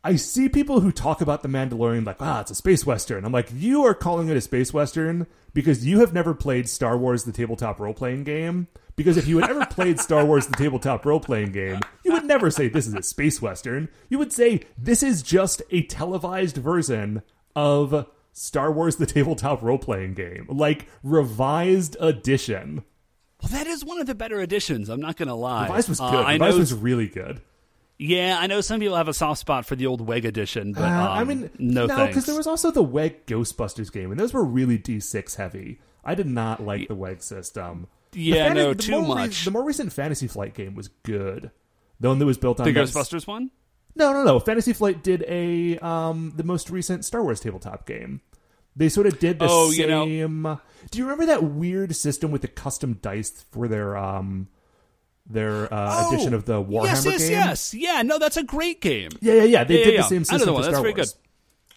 [0.03, 3.23] I see people who talk about the Mandalorian like, ah, it's a space western.
[3.23, 6.97] I'm like, you are calling it a space western because you have never played Star
[6.97, 8.67] Wars: The Tabletop Role Playing Game.
[8.95, 12.25] Because if you had ever played Star Wars: The Tabletop Role Playing Game, you would
[12.25, 13.89] never say this is a space western.
[14.09, 17.21] You would say this is just a televised version
[17.55, 22.83] of Star Wars: The Tabletop Role Playing Game, like revised edition.
[23.41, 24.89] Well, that is one of the better editions.
[24.89, 25.63] I'm not gonna lie.
[25.63, 26.05] Revised was good.
[26.07, 26.59] Uh, Revised know.
[26.59, 27.41] was really good.
[28.01, 30.81] Yeah, I know some people have a soft spot for the old WEG edition, but
[30.83, 34.19] Uh, um, I mean, no, no, because there was also the WEG Ghostbusters game, and
[34.19, 35.79] those were really D6 heavy.
[36.03, 37.87] I did not like the WEG system.
[38.13, 39.45] Yeah, Fanta- no, too more re- much.
[39.45, 41.51] the more recent Fantasy Flight game was good.
[41.99, 43.51] The one that was built on the Ghostbusters one.
[43.95, 44.39] No, no, no.
[44.39, 48.21] Fantasy Flight did a um the most recent Star Wars tabletop game.
[48.75, 50.57] They sort of did the Oh, you know- same.
[50.89, 54.47] Do you remember that weird system with the custom dice for their um
[55.27, 57.31] their uh, Oh, edition of the Warhammer yes, yes, game?
[57.31, 57.73] yes.
[57.73, 59.09] Yeah, no, that's a great game.
[59.21, 59.63] Yeah, yeah, yeah.
[59.63, 60.27] They Yeah, did yeah, the same yeah.
[60.29, 61.15] I know the system for Star very Wars.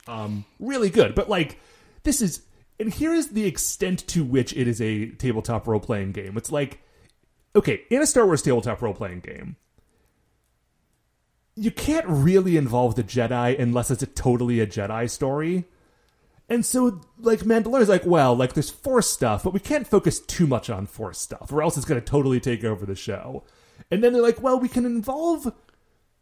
[0.07, 1.15] Um, really good.
[1.15, 1.59] But like,
[2.03, 2.43] this is,
[2.81, 6.37] and here is the extent to which it is a tabletop role playing game.
[6.37, 6.81] It's like,
[7.57, 9.57] okay, in a Star Wars tabletop role playing game,
[11.57, 15.65] you can't really involve the Jedi unless it's a totally a Jedi story.
[16.49, 20.47] And so, like, Mandalorian's like, well, like, there's Force stuff, but we can't focus too
[20.47, 23.45] much on Force stuff, or else it's going to totally take over the show.
[23.91, 25.53] And then they're like, well, we can involve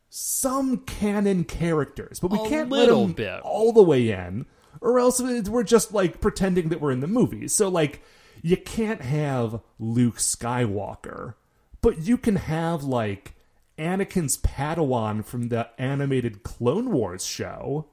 [0.09, 3.41] some canon characters, but we A can't let them bit.
[3.43, 4.47] all the way in,
[4.81, 7.49] or else we're just like pretending that we're in the movie.
[7.49, 8.03] So, like,
[8.43, 11.35] you can't have Luke Skywalker,
[11.81, 13.35] but you can have like
[13.79, 17.87] Anakin's Padawan from the animated Clone Wars show,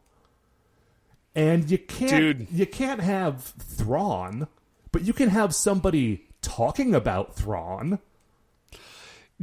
[1.36, 2.48] and you can't Dude.
[2.52, 4.48] you can't have Thrawn,
[4.92, 8.00] but you can have somebody talking about Thrawn.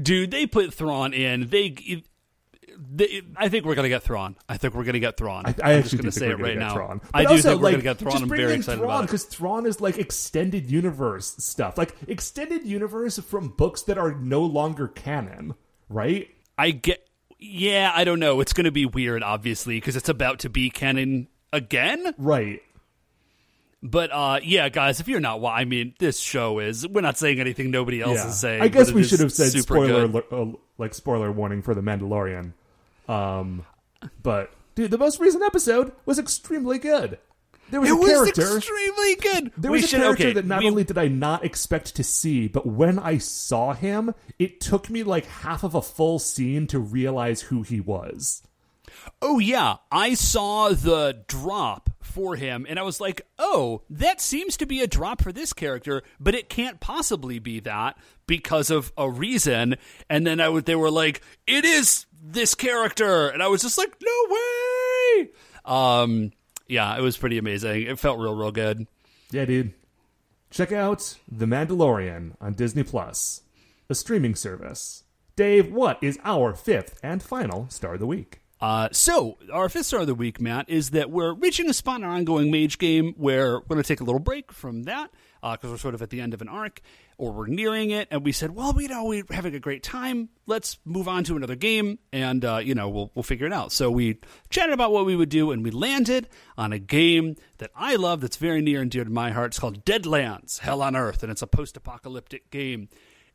[0.00, 1.48] Dude, they put Thrawn in.
[1.48, 2.02] They,
[2.78, 4.36] they I think we're gonna get Thrawn.
[4.48, 5.46] I think we're gonna get Thrawn.
[5.46, 6.74] I, I am just gonna say it right now.
[6.74, 7.00] Thrawn.
[7.14, 8.12] I do also, think we're like, gonna get Thrawn.
[8.12, 9.06] Just I'm very excited Thrawn about it.
[9.06, 14.42] because Thrawn is like extended universe stuff, like extended universe from books that are no
[14.42, 15.54] longer canon,
[15.88, 16.28] right?
[16.58, 17.02] I get.
[17.38, 18.40] Yeah, I don't know.
[18.40, 22.14] It's gonna be weird, obviously, because it's about to be canon again.
[22.18, 22.62] Right.
[23.82, 26.86] But uh, yeah, guys, if you're not, wa- I mean, this show is.
[26.88, 28.28] We're not saying anything nobody else Yeah.
[28.28, 28.62] is saying.
[28.62, 30.24] I guess but it we is should have said super spoiler, good.
[30.32, 30.46] uh,
[30.78, 32.52] like spoiler warning for the Mandalorian.
[33.08, 33.64] Um,
[34.22, 37.18] but dude, the most recent episode was extremely good.
[37.70, 39.52] There was it a was character- extremely good.
[39.58, 41.96] There we was a should, character okay, that not we- only did I not expect
[41.96, 46.18] to see, but when I saw him, it took me like half of a full
[46.18, 48.42] scene to realize who he was.
[49.22, 54.56] Oh yeah, I saw the drop for him, and I was like, "Oh, that seems
[54.58, 58.92] to be a drop for this character, but it can't possibly be that because of
[58.96, 59.76] a reason."
[60.08, 63.78] And then I would, they were like, "It is this character," and I was just
[63.78, 65.28] like, "No way!"
[65.64, 66.32] Um,
[66.68, 67.82] yeah, it was pretty amazing.
[67.82, 68.86] It felt real, real good.
[69.30, 69.74] Yeah, dude.
[70.50, 73.42] Check out The Mandalorian on Disney Plus,
[73.90, 75.04] a streaming service.
[75.34, 78.40] Dave, what is our fifth and final star of the week?
[78.58, 82.00] Uh, so, our fifth star of the week, Matt, is that we're reaching a spot
[82.00, 85.10] in our ongoing mage game where we're going to take a little break from that
[85.42, 86.80] because we're sort of at the end of an arc
[87.18, 88.08] or we're nearing it.
[88.10, 90.30] And we said, well, we know we're having a great time.
[90.46, 93.72] Let's move on to another game and, uh, you know, we'll, we'll figure it out.
[93.72, 97.70] So, we chatted about what we would do and we landed on a game that
[97.76, 99.48] I love that's very near and dear to my heart.
[99.48, 102.88] It's called Deadlands Hell on Earth, and it's a post apocalyptic game.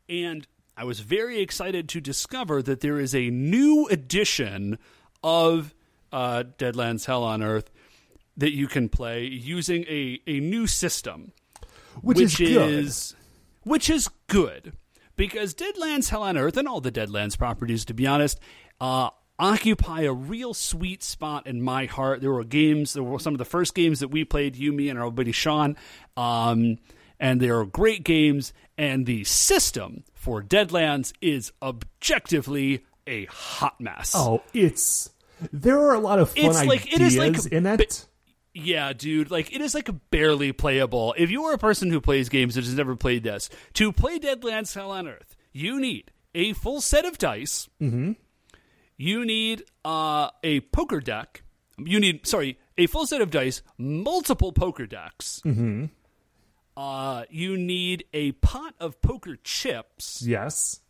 [0.10, 4.80] And I was very excited to discover that there is a new edition
[5.24, 5.74] of
[6.12, 7.70] uh, Deadlands Hell on Earth
[8.38, 11.32] that you can play using a, a new system,
[12.02, 12.72] Which, is good.
[12.74, 13.16] is-
[13.64, 14.74] which is good
[15.16, 18.40] because Deadlands Hell on Earth and all the Deadlands properties, to be honest,
[18.80, 22.22] uh, occupy a real sweet spot in my heart.
[22.22, 24.90] There were games, there were some of the first games that we played, you, me,
[24.90, 25.76] and our buddy Sean,
[26.18, 26.78] um,
[27.20, 28.54] and they are great games.
[28.78, 34.14] And the system for Deadlands is objectively a hot mess.
[34.16, 35.10] Oh, it's.
[35.52, 38.06] There are a lot of fun It's like- it ideas is like in it.
[38.54, 41.16] Yeah, dude, like it is like barely playable.
[41.18, 44.20] If you are a person who plays games that has never played this, to play
[44.20, 47.70] Deadlands Hell on Earth, you need a full set of dice.
[47.82, 48.12] Mm-hmm.
[48.98, 51.44] You need uh, a poker deck.
[51.78, 55.42] You need, sorry, a full set of dice, multiple poker decks.
[55.46, 55.86] Mm-hmm.
[56.76, 60.22] Uh, you need a pot of poker chips.
[60.26, 60.82] yes.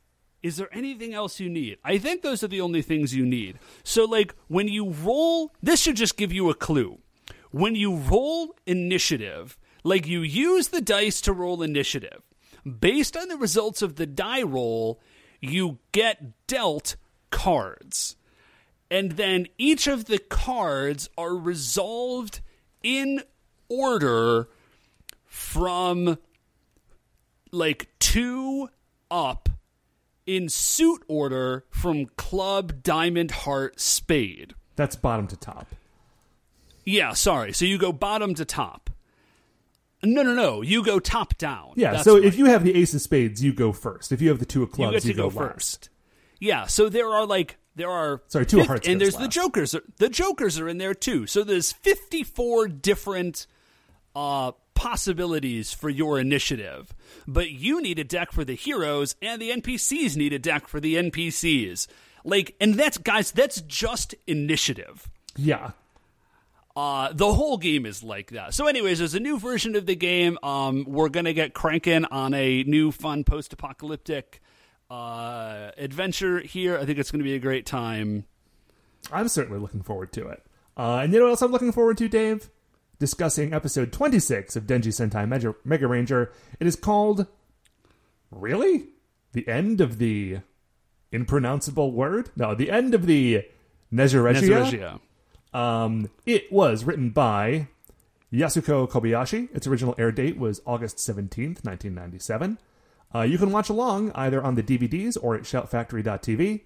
[0.43, 1.77] Is there anything else you need?
[1.84, 3.60] I think those are the only things you need.
[3.84, 6.99] So, like, when you roll, this should just give you a clue.
[7.51, 12.21] When you roll initiative, like, you use the dice to roll initiative.
[12.80, 14.99] Based on the results of the die roll,
[15.39, 16.95] you get dealt
[17.30, 18.15] cards.
[18.89, 22.41] And then each of the cards are resolved
[22.84, 23.23] in
[23.69, 24.49] order
[25.25, 26.17] from
[27.51, 28.69] like two
[29.10, 29.47] up
[30.25, 34.53] in suit order from club, diamond, heart, spade.
[34.75, 35.67] That's bottom to top.
[36.86, 37.53] Yeah, sorry.
[37.53, 38.89] So you go bottom to top.
[40.03, 40.62] No, no, no.
[40.62, 41.73] You go top down.
[41.75, 42.23] Yeah, That's so right.
[42.25, 44.12] if you have the ace of spades, you go first.
[44.12, 45.38] If you have the two of you clubs, get to you, go, last.
[45.38, 45.89] first.
[46.39, 49.31] Yeah, so there are like there are Sorry, two of hearts and there's the last.
[49.31, 49.75] jokers.
[49.97, 51.27] The jokers are in there too.
[51.27, 53.45] So there's 54 different
[54.15, 56.91] uh, possibilities for your initiative,
[57.28, 60.80] but you need a deck for the heroes, and the NPCs need a deck for
[60.80, 61.86] the NPCs.
[62.26, 65.08] Like, and that's guys, that's just initiative.
[65.36, 65.74] Yeah.
[66.76, 68.56] Uh, the whole game is like that.
[68.56, 70.39] So, anyways, there's a new version of the game.
[70.41, 74.41] Um, we're gonna get cranking on a new, fun post-apocalyptic
[74.89, 76.80] uh, adventure here.
[76.80, 78.26] I think it's gonna be a great time.
[79.12, 80.44] I'm certainly looking forward to it.
[80.76, 82.50] Uh, and you know what else I'm looking forward to, Dave?
[83.01, 86.31] Discussing episode 26 of Denji Sentai Mega, Mega Ranger.
[86.59, 87.25] It is called.
[88.29, 88.89] Really?
[89.33, 90.41] The end of the
[91.11, 92.29] impronounceable word?
[92.35, 93.47] No, the end of the
[93.91, 94.99] Nezuregia.
[95.51, 95.59] Nezuregia.
[95.59, 97.69] Um, it was written by
[98.31, 99.49] Yasuko Kobayashi.
[99.55, 102.59] Its original air date was August 17th, 1997.
[103.15, 106.61] Uh, you can watch along either on the DVDs or at shoutfactory.tv.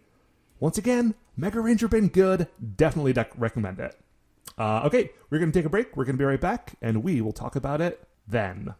[0.59, 2.49] Once again, Mega Ranger been good.
[2.75, 3.97] Definitely dec- recommend it.
[4.57, 5.97] Uh, okay, we're going to take a break.
[5.97, 8.73] We're going to be right back, and we will talk about it then.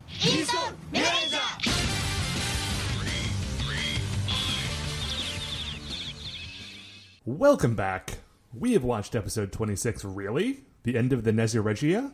[7.26, 8.20] Welcome back.
[8.54, 10.62] We have watched episode 26, really?
[10.84, 12.14] The end of the Nezuregia?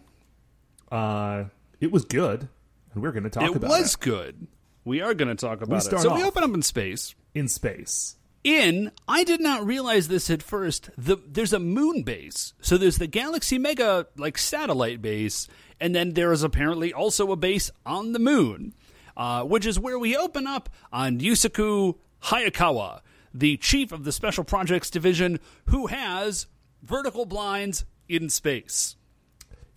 [0.92, 1.46] Uh,
[1.80, 2.48] it was good,
[2.94, 4.00] and we're going to talk It about was it.
[4.00, 4.48] good.
[4.86, 5.82] We are going to talk about it.
[5.82, 7.14] start So we open up in space.
[7.36, 8.16] In space.
[8.44, 10.90] In, I did not realize this at first.
[10.98, 12.54] The there's a moon base.
[12.62, 15.48] So there's the Galaxy Mega like satellite base,
[15.80, 18.74] and then there is apparently also a base on the moon,
[19.16, 23.02] uh, which is where we open up on Yusaku Hayakawa,
[23.34, 26.48] the chief of the Special Projects Division, who has
[26.82, 28.96] vertical blinds in space.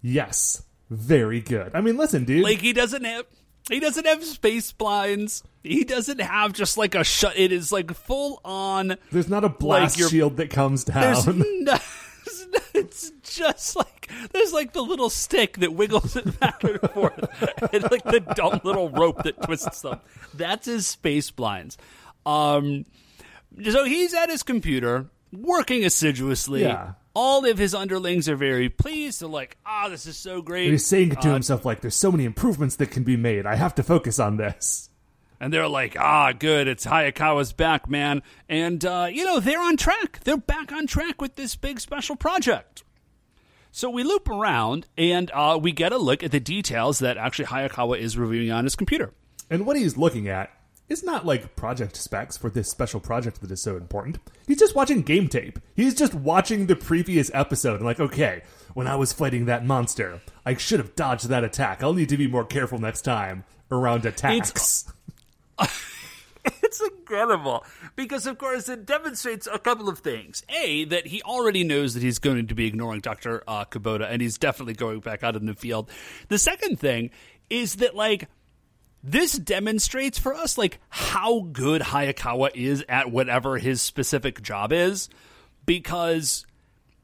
[0.01, 0.63] Yes.
[0.91, 1.75] Very good.
[1.75, 2.45] I mean, listen, dude.
[2.45, 3.25] Like he doesn't have
[3.71, 5.43] he doesn't have space blinds.
[5.63, 7.35] He doesn't have just like a shut.
[7.37, 8.97] It is like full on.
[9.11, 11.43] There's not a blast you're- shield that comes There's down.
[11.65, 11.77] no,
[12.75, 17.19] it's just like there's like the little stick that wiggles it back and forth,
[17.73, 20.01] and like the dumb little rope that twists them.
[20.35, 21.79] That's his space blinds.
[22.27, 22.85] Um,
[23.63, 26.63] so he's at his computer working assiduously.
[26.63, 26.93] Yeah.
[27.15, 29.21] All of his underlings are very pleased.
[29.21, 31.95] They're like, "Ah, this is so great." He's saying it to Uh, himself like, "There's
[31.95, 33.47] so many improvements that can be made.
[33.47, 34.91] I have to focus on this."
[35.41, 39.77] and they're like, "Ah, good, it's Hayakawa's back, man." And uh, you know, they're on
[39.77, 40.21] track.
[40.25, 42.83] They're back on track with this big special project.
[43.71, 47.47] So we loop around and uh, we get a look at the details that actually
[47.47, 49.13] Hayakawa is reviewing on his computer.
[49.51, 50.51] And what he's looking at
[50.89, 54.19] is not like project specs for this special project that is so important.
[54.47, 55.59] He's just watching game tape.
[55.75, 58.43] He's just watching the previous episode and like, okay,
[58.75, 61.83] when I was fighting that monster, I should have dodged that attack.
[61.83, 64.93] I'll need to be more careful next time around attacks.
[66.45, 67.65] It's incredible
[67.97, 70.43] because, of course, it demonstrates a couple of things.
[70.49, 73.43] A, that he already knows that he's going to be ignoring Dr.
[73.49, 75.91] Uh, Kubota and he's definitely going back out in the field.
[76.29, 77.11] The second thing
[77.49, 78.29] is that, like,
[79.07, 85.11] this demonstrates for us, like, how good Hayakawa is at whatever his specific job is
[85.67, 86.47] because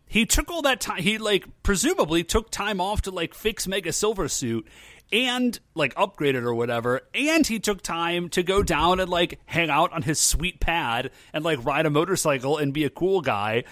[0.06, 3.92] he took all that time he like presumably took time off to like fix mega
[3.92, 4.66] silver suit
[5.12, 9.38] and like upgrade it or whatever and he took time to go down and like
[9.46, 13.20] hang out on his sweet pad and like ride a motorcycle and be a cool
[13.20, 13.64] guy.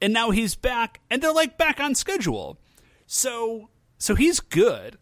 [0.00, 2.58] And now he's back and they're like back on schedule.
[3.06, 4.98] So so he's good.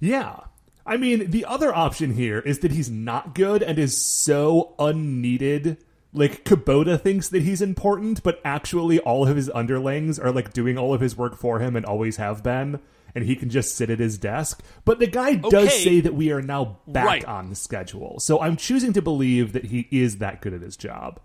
[0.00, 0.40] Yeah.
[0.88, 5.76] I mean, the other option here is that he's not good and is so unneeded.
[6.14, 10.78] Like, Kubota thinks that he's important, but actually all of his underlings are, like, doing
[10.78, 12.80] all of his work for him and always have been,
[13.14, 14.62] and he can just sit at his desk.
[14.86, 15.68] But the guy does Okay.
[15.84, 17.24] say that we are now back Right.
[17.26, 18.18] on the schedule.
[18.20, 21.20] So I'm choosing to believe that he is that good at his job.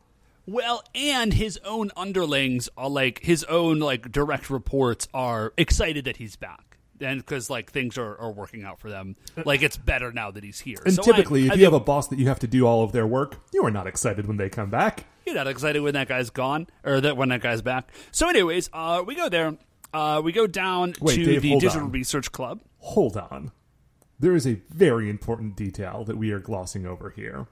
[0.45, 6.17] Well, and his own underlings are like his own like direct reports are excited that
[6.17, 6.72] he's back.
[7.01, 10.43] And because like things are, are working out for them, like it's better now that
[10.43, 10.77] he's here.
[10.85, 12.65] And So typically, I if you think have a boss that you have to do
[12.65, 15.05] all of their work, you are not excited when they come back.
[15.25, 17.89] you're not excited when that guy's gone or that when that guy's back.
[18.11, 19.57] So, anyways, uh, we go there.
[19.93, 21.91] Uh, we go down Wait, to Dave, the Digital on.
[21.91, 22.61] Research Club.
[22.79, 23.51] Hold on.
[24.19, 27.47] There is a very important detail that we are glossing over here.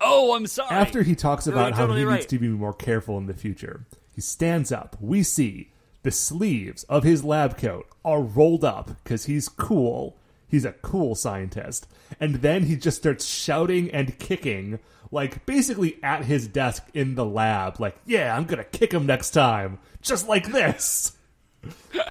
[0.00, 0.70] Oh, I'm sorry.
[0.70, 4.20] After he talks about how he needs to be more careful in the future, he
[4.20, 4.96] stands up.
[5.00, 5.72] We see
[6.04, 10.16] the sleeves of his lab coat are rolled up because he's cool.
[10.46, 11.88] He's a cool scientist.
[12.20, 14.78] And then he just starts shouting and kicking,
[15.10, 19.30] like basically at his desk in the lab, like, yeah, I'm gonna kick him next
[19.30, 19.78] time.
[20.02, 21.16] Just like this.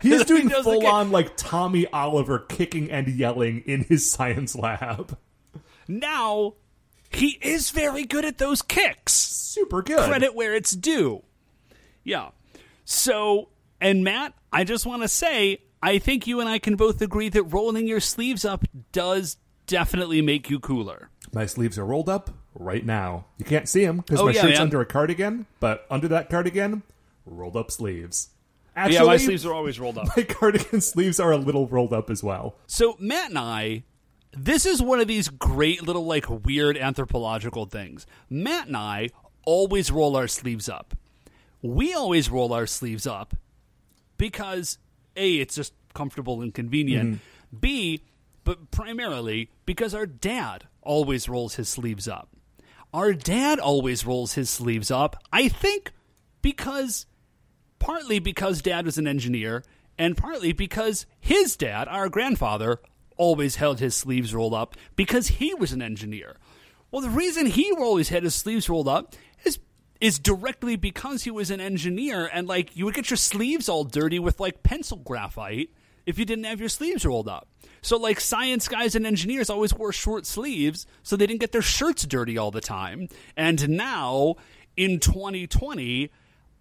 [0.02, 5.18] He's doing the full on like Tommy Oliver kicking and yelling in his science lab.
[5.88, 6.56] now
[7.12, 9.14] he is very good at those kicks.
[9.14, 10.00] Super good.
[10.00, 11.22] credit where it's due.
[12.04, 12.30] Yeah.
[12.86, 13.50] So,
[13.84, 17.30] and Matt, I just want to say, I think you and I can both agree
[17.30, 21.10] that rolling your sleeves up does definitely make you cooler.
[21.34, 23.26] My sleeves are rolled up right now.
[23.38, 24.62] You can't see them because Oh, my yeah, shirt's man.
[24.68, 26.84] under a cardigan, but under that cardigan,
[27.26, 28.30] rolled up sleeves.
[28.76, 30.08] Actually, yeah, my sleeves are always rolled up.
[30.18, 32.56] my cardigan sleeves are a little rolled up as well.
[32.68, 33.84] So, Matt and I,
[34.32, 38.08] this is one of these great little, like, weird anthropological things.
[38.30, 39.10] Matt and I
[39.46, 40.96] always roll our sleeves up.
[41.62, 43.36] We always roll our sleeves up
[44.24, 44.78] because,
[45.18, 47.16] A, it's just comfortable and convenient.
[47.16, 47.58] Mm-hmm.
[47.60, 48.02] B,
[48.46, 52.30] but primarily because our dad always rolls his sleeves up.
[52.94, 55.92] Our dad always rolls his sleeves up, I think,
[56.42, 57.06] because
[57.80, 59.62] partly because dad was an engineer,
[59.98, 62.80] and partly because his dad, our grandfather,
[63.18, 66.38] always held his sleeves rolled up because he was an engineer.
[66.92, 69.60] Well, the reason he always had his sleeves rolled up is
[70.04, 73.86] is directly because he was an engineer, and like you would get your sleeves all
[73.86, 75.70] dirty with like pencil graphite
[76.06, 77.48] if you didn't have your sleeves rolled up.
[77.82, 81.62] So like science guys and engineers always wore short sleeves so they didn't get their
[81.62, 83.08] shirts dirty all the time.
[83.38, 84.36] And now
[84.76, 86.12] in 2020,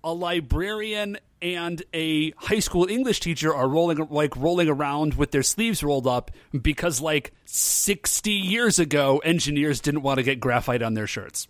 [0.05, 5.43] a librarian and a high school English teacher are rolling like rolling around with their
[5.43, 10.95] sleeves rolled up because like 60 years ago engineers didn't want to get graphite on
[10.95, 11.49] their shirts.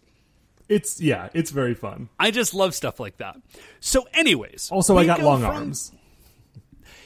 [0.73, 2.09] It's yeah, it's very fun.
[2.19, 3.37] I just love stuff like that.
[3.81, 5.93] So anyways, Also, I got go long from- arms.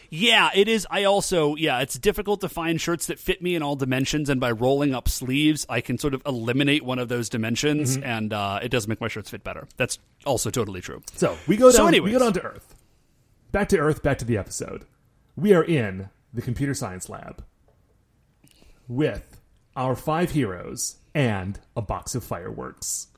[0.08, 0.86] Yeah, it is.
[0.88, 4.40] I also, yeah, it's difficult to find shirts that fit me in all dimensions, and
[4.40, 8.06] by rolling up sleeves, I can sort of eliminate one of those dimensions, Mm-hmm.
[8.06, 9.66] and uh, it does make my shirts fit better.
[9.76, 11.02] That's also totally true.
[11.16, 12.04] So we go So down.
[12.04, 12.76] we go down to Earth.
[13.50, 14.04] Back to Earth.
[14.04, 14.84] Back to the episode.
[15.34, 17.44] We are in the computer science lab
[18.88, 19.40] with
[19.74, 23.08] our five heroes and a box of fireworks.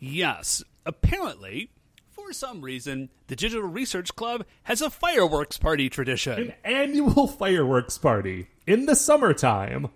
[0.00, 1.70] Yes, apparently,
[2.08, 6.38] for some reason, the Digital Research Club has a fireworks party tradition.
[6.40, 9.90] An annual fireworks party in the summertime.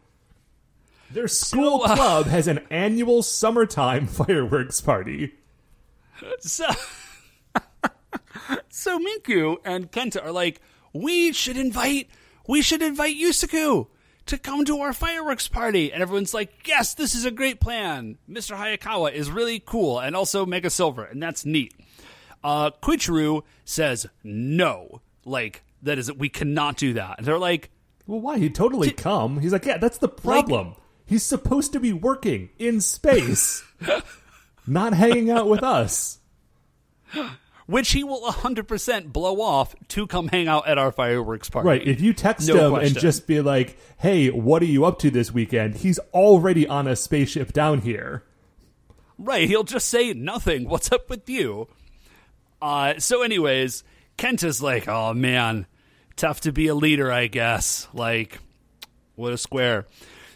[1.11, 5.33] Their school So, uh, club has an annual summertime fireworks party.
[6.41, 6.67] So,
[8.69, 10.61] so Miku and Kenta are like,
[10.93, 12.09] we should invite,
[12.47, 13.87] we should invite Yusaku
[14.27, 15.93] to come to our fireworks party.
[15.93, 18.19] And everyone's like, yes, this is a great plan.
[18.29, 18.57] Mr.
[18.57, 21.75] Hayakawa is really cool and also Mega Silver, and that's neat.
[22.43, 27.19] Uh, Koichiro says no, like that is we cannot do that.
[27.19, 27.71] And they're like,
[28.07, 28.39] Well, why?
[28.39, 29.41] He'd totally come.
[29.41, 30.75] He's like, yeah, that's the problem.
[31.07, 33.63] He's supposed to be working in space,
[34.67, 36.19] not hanging out with us.
[37.67, 41.67] which he will 100% blow off to come hang out at our fireworks party.
[41.69, 41.87] Right.
[41.87, 42.89] If you text No him question.
[42.93, 45.77] and just be like, hey, what are you up to this weekend?
[45.77, 48.23] He's already on a spaceship down here.
[49.17, 50.69] Right, he'll just say nothing.
[50.69, 51.69] What's up with you?
[52.61, 53.85] Uh, so, anyways,
[54.17, 55.67] Kent is like, oh man,
[56.17, 57.87] tough to be a leader, I guess.
[57.93, 58.39] Like,
[59.15, 59.87] what a square.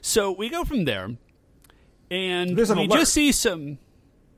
[0.00, 1.16] So we go from there,
[2.10, 2.98] and There's an we alert.
[3.00, 3.78] just see some.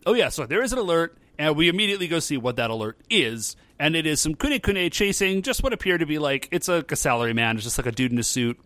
[0.06, 2.98] Oh yeah, so there is an alert, and we immediately go see what that alert
[3.08, 6.68] is, and it is some kune kune chasing just what appear to be like it's
[6.68, 8.60] a, a salary man, it's just like a dude in a suit,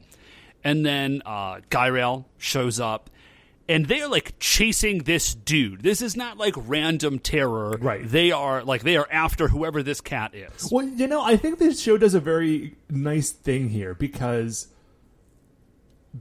[0.64, 3.10] and then uh, Gyrail shows up.
[3.66, 5.82] And they're like chasing this dude.
[5.82, 7.78] This is not like random terror.
[7.80, 8.06] Right.
[8.06, 10.68] They are like they are after whoever this cat is.
[10.70, 14.66] Well, you know, I think this show does a very nice thing here because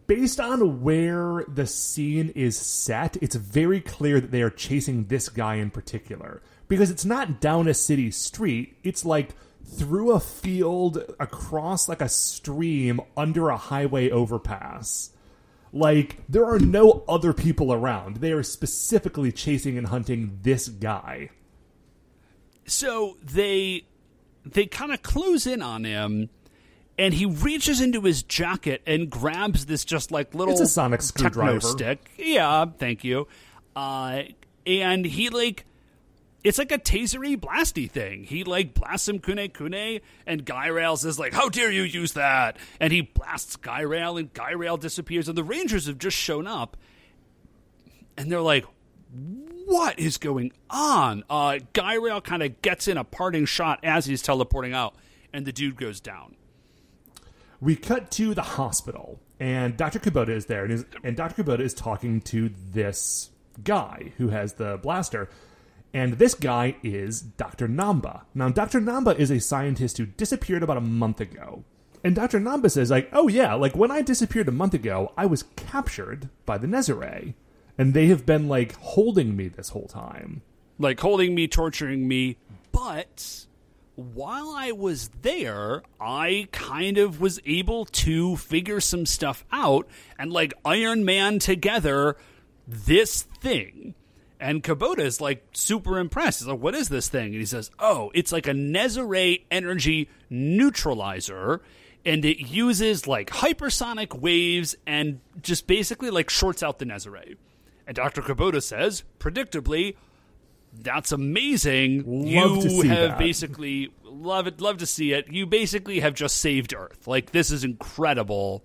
[0.08, 5.30] based on where the scene is set, it's very clear that they are chasing this
[5.30, 6.42] guy in particular.
[6.68, 9.30] Because it's not down a city street, it's like
[9.66, 15.12] through a field, across like a stream, under a highway overpass.
[15.72, 18.18] Like, there are no other people around.
[18.18, 21.30] They are specifically chasing and hunting this guy.
[22.66, 23.86] so they
[24.46, 26.30] they kind of close in on him
[26.98, 31.02] and he reaches into his jacket and grabs this just like little It's a sonic
[31.02, 31.60] screwdriver.
[31.62, 33.28] stick yeah thank you
[33.76, 34.24] uh
[34.66, 35.66] and he like
[36.44, 38.26] it's like a tasery blasty thing.
[38.26, 42.58] He like blasts him kune kune, and Gyrail says like, "How dare you use that?"
[42.82, 45.30] And he blasts Gyrail, and Gyrail disappears.
[45.30, 46.76] And the Rangers have just shown up,
[48.18, 48.66] and they're like,
[49.66, 51.24] what is going on?
[51.30, 54.96] Uh, Guy Rail kind of gets in a parting shot as he's teleporting out,
[55.32, 56.36] and the dude goes down.
[57.64, 61.62] We cut to the hospital and dr kubota is there and, is, and dr kubota
[61.62, 63.30] is talking to this
[63.64, 65.30] guy who has the blaster
[65.94, 70.78] and this guy is dr namba now dr namba is a scientist who disappeared about
[70.78, 71.64] a month ago
[72.04, 75.26] and dr namba says like oh yeah like when i disappeared a month ago i
[75.26, 77.34] was captured by the nezare
[77.78, 80.42] and they have been like holding me this whole time
[80.80, 82.38] Like holding me, torturing me.
[82.72, 83.46] But
[83.96, 89.88] while I was there, I kind of was able to figure some stuff out
[90.18, 92.18] and like Iron Man together
[92.68, 93.94] this thing.
[94.40, 96.40] And Kubota is like super impressed.
[96.40, 97.28] He's like, what is this thing?
[97.28, 101.62] And he says, oh, it's like a Nezare energy neutralizer.
[102.06, 107.38] And it uses like hypersonic waves and just basically like shorts out the Nezare.
[107.88, 108.22] And Dr.
[108.22, 109.96] Kubota says, predictably,
[110.82, 112.04] that's amazing.
[112.06, 113.18] Love to you see have that.
[113.18, 115.32] basically love it love to see it.
[115.32, 117.08] You basically have just saved Earth.
[117.08, 118.64] Like this is incredible.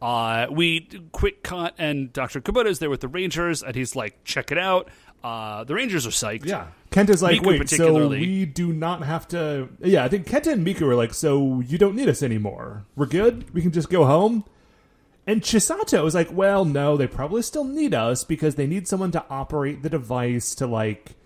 [0.00, 2.40] Uh, we quick cut and Dr.
[2.40, 4.88] Kubota is there with the Rangers and he's like, check it out.
[5.24, 6.44] Uh, the Rangers are psyched.
[6.44, 6.68] Yeah.
[6.90, 9.68] Kenta's like, Miku wait, so we do not have to.
[9.80, 12.84] Yeah, I think Kenta and Miku are like, so you don't need us anymore.
[12.94, 13.52] We're good.
[13.52, 14.44] We can just go home.
[15.26, 19.10] And Chisato is like, well, no, they probably still need us because they need someone
[19.12, 21.16] to operate the device to like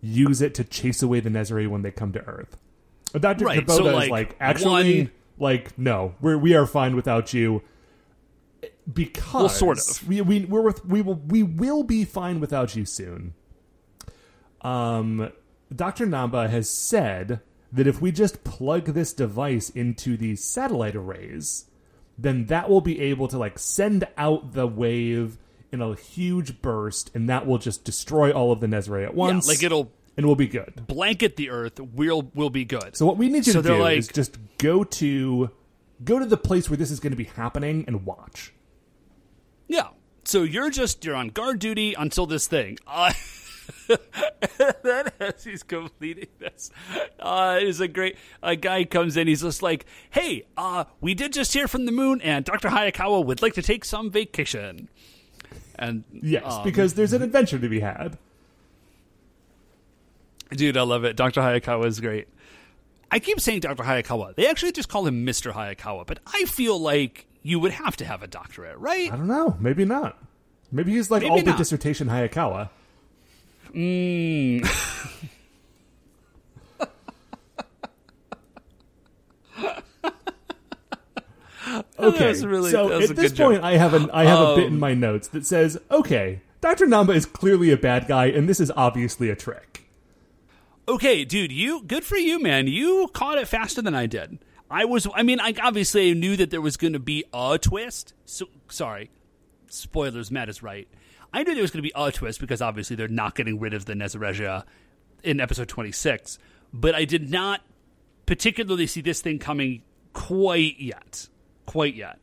[0.00, 2.56] use it to chase away the Nezare when they come to Earth.
[3.12, 3.46] But Dr.
[3.46, 7.32] Right, Kubota so, is like, like, actually, one- like, no, we're we are fine without
[7.32, 7.62] you.
[8.92, 10.08] Because Well, sort of.
[10.08, 13.34] we we we're with, we will we will be fine without you soon
[14.62, 15.30] um,
[15.74, 16.06] Dr.
[16.06, 17.40] Namba has said
[17.72, 21.66] that if we just plug this device into these satellite arrays,
[22.18, 25.38] then that will be able to like send out the wave
[25.70, 29.16] in a huge burst, and that will just destroy all of the Nezare at Yeah,
[29.16, 29.46] once.
[29.46, 30.86] like it'll and we'll be good.
[30.86, 31.78] blanket the Earth.
[31.78, 32.96] We'll we'll be good.
[32.96, 35.50] So what we need you So to do like- is just go to
[36.04, 38.52] go to the place where this is going to be happening and watch.
[39.68, 39.88] Yeah.
[40.24, 42.78] So you're just you're on guard duty until this thing.
[42.86, 43.12] Uh,
[44.82, 46.70] then as he's completing this,
[47.20, 49.26] uh, is a great a guy comes in.
[49.28, 53.24] He's just like, "Hey, uh, we did just hear from the moon, and Doctor Hayakawa
[53.24, 54.88] would like to take some vacation."
[55.78, 58.18] And Yes, um, because there's an adventure to be had.
[60.50, 61.14] Dude, I love it.
[61.14, 61.40] Dr.
[61.40, 62.26] Hayakawa is great.
[63.10, 63.82] I keep saying Dr.
[63.82, 64.34] Hayakawa.
[64.34, 65.52] They actually just call him Mr.
[65.52, 69.12] Hayakawa, but I feel like you would have to have a doctorate, right?
[69.12, 69.56] I don't know.
[69.60, 70.18] Maybe not.
[70.70, 72.70] Maybe he's like Maybe all the dissertation Hayakawa.
[73.74, 74.64] Mm.
[81.98, 83.52] Okay, really- so at a this good joke.
[83.52, 86.40] point, I have an I have a bit in Um, my notes that says, "Okay,
[86.60, 89.84] Doctor Namba is clearly a bad guy, and this is obviously a trick."
[90.86, 92.68] Okay, dude, you good for you, man.
[92.68, 94.38] You caught it faster than I did.
[94.70, 98.14] I was I mean, I obviously knew that there was going to be a twist.
[98.24, 99.10] So sorry.
[99.68, 100.88] Spoilers, Matt is right.
[101.32, 103.74] I knew there was going to be a twist because obviously they're not getting rid
[103.74, 104.64] of the Nezareja
[105.22, 106.38] in episode 26,
[106.72, 107.60] but I did not
[108.26, 111.28] particularly see this thing coming quite yet.
[111.66, 112.18] Quite yet.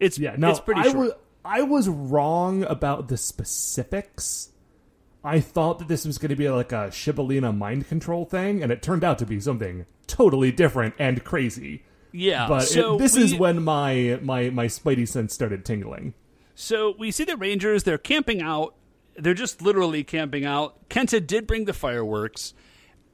[0.00, 1.12] It's Yeah, no, it's pretty I was
[1.44, 4.50] I was wrong about the specifics.
[5.24, 8.70] I thought that this was going to be like a Shiborena mind control thing, and
[8.70, 11.82] it turned out to be something totally different and crazy.
[12.12, 16.14] yeah, But so it, this we- is when my my my spidey sense started tingling.
[16.56, 18.74] So we see the Rangers, they're camping out.
[19.14, 20.88] They're just literally camping out.
[20.88, 22.54] Kenta did bring the fireworks.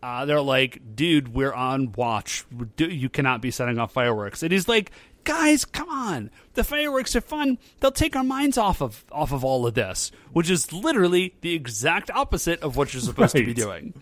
[0.02, 2.44] Uh, they're like, dude, we're on watch.
[2.78, 4.42] You cannot be setting off fireworks.
[4.42, 4.92] And he's like,
[5.24, 6.30] guys, come on.
[6.54, 7.58] The fireworks are fun.
[7.80, 11.54] They'll take our minds off of off of all of this, which is literally the
[11.54, 13.94] exact opposite of what you're supposed to be doing.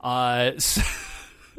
[0.00, 0.82] Uh, so,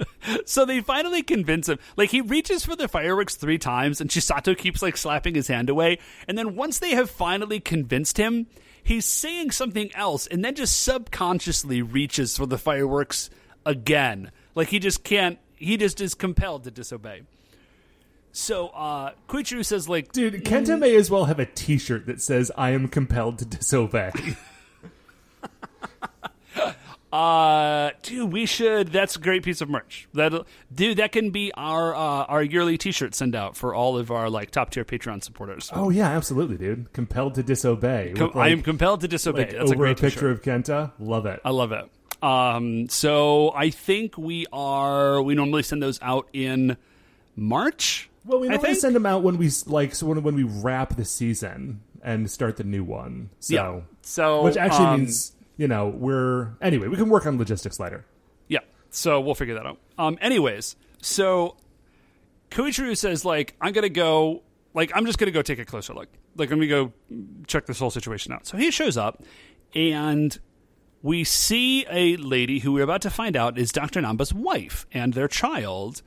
[0.45, 1.79] so they finally convince him.
[1.97, 5.69] Like he reaches for the fireworks three times, and Chisato keeps like slapping his hand
[5.69, 5.99] away.
[6.27, 8.47] And then once they have finally convinced him,
[8.83, 13.29] he's saying something else, and then just subconsciously reaches for the fireworks
[13.65, 14.31] again.
[14.55, 15.39] Like he just can't.
[15.55, 17.21] He just is compelled to disobey.
[18.31, 22.51] So uh Koichiro says like Dude, Kenta may as well have a T-shirt that says
[22.57, 24.11] "I am compelled to disobey."
[27.11, 28.87] Uh, dude, we should.
[28.87, 30.07] That's a great piece of merch.
[30.13, 34.11] That, dude, that can be our uh, our yearly T-shirt send out for all of
[34.11, 35.69] our like top tier Patreon supporters.
[35.73, 36.91] oh yeah, absolutely, dude.
[36.93, 38.13] Compelled to disobey.
[38.15, 39.41] Com- With, i am compelled to disobey.
[39.41, 40.91] like, That's a over great a picture of Kenta.
[40.99, 41.41] Love it.
[41.43, 41.89] I love it.
[42.23, 45.21] Um, so I think we are.
[45.21, 46.77] We normally send those out in
[47.35, 48.09] March.
[48.23, 51.05] Well, we normally send them out when we like so when, when we wrap the
[51.05, 53.31] season and start the new one.
[53.39, 53.79] So, Yeah.
[54.01, 56.87] So which actually um, means you know we're anyway.
[56.87, 58.03] We can work on logistics later.
[58.47, 58.61] Yeah.
[58.89, 59.77] So we'll figure that out.
[59.95, 61.55] Um, anyways, so
[62.49, 64.41] Koichiro says, like, I'm going to go,
[64.73, 66.09] like, I'm just going to go take a closer look.
[66.35, 66.93] Like, going to go
[67.45, 68.47] check this whole situation out.
[68.47, 69.23] So he shows up,
[69.75, 70.35] and
[71.03, 74.01] we see a lady who we're about to find out is Dr.
[74.01, 76.01] Namba's wife and their child.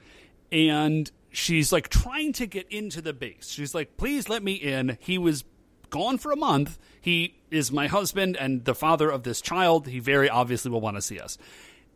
[0.51, 3.51] And she's, like, trying to get into the base.
[3.51, 4.99] She's like, please let me in.
[4.99, 5.45] He was
[5.95, 6.77] gone for a month.
[7.01, 9.87] He is my husband and the father of this child.
[9.87, 11.39] He very obviously will want to see us.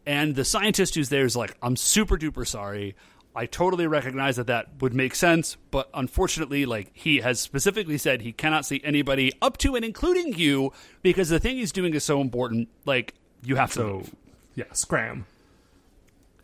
[0.07, 2.95] And the scientist who's there is like, I'm super duper sorry.
[3.35, 8.21] I totally recognize that that would make sense, but unfortunately, like he has specifically said
[8.23, 10.73] he cannot see anybody up to and including you
[11.03, 12.69] because the thing he's doing is so important.
[12.85, 13.79] Like you have to.
[13.79, 14.15] So move.
[14.55, 15.27] yeah, scram.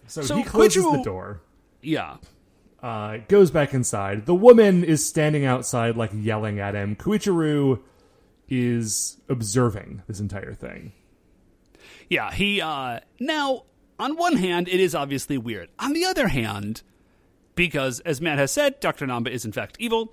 [0.07, 1.40] So, So he closes Koichiro- the door.
[1.82, 2.16] Yeah,
[2.85, 4.26] Uh, goes back inside.
[4.26, 6.97] The woman is standing outside, like yelling at him.
[6.97, 7.80] Koichiro
[8.47, 10.93] is observing this entire thing.
[12.11, 12.30] yeah.
[12.30, 13.62] He uh now
[13.99, 15.70] on one hand, it is obviously weird.
[15.78, 16.82] On the other hand,
[17.55, 20.12] because as Matt has said, Doctor Namba is in fact evil.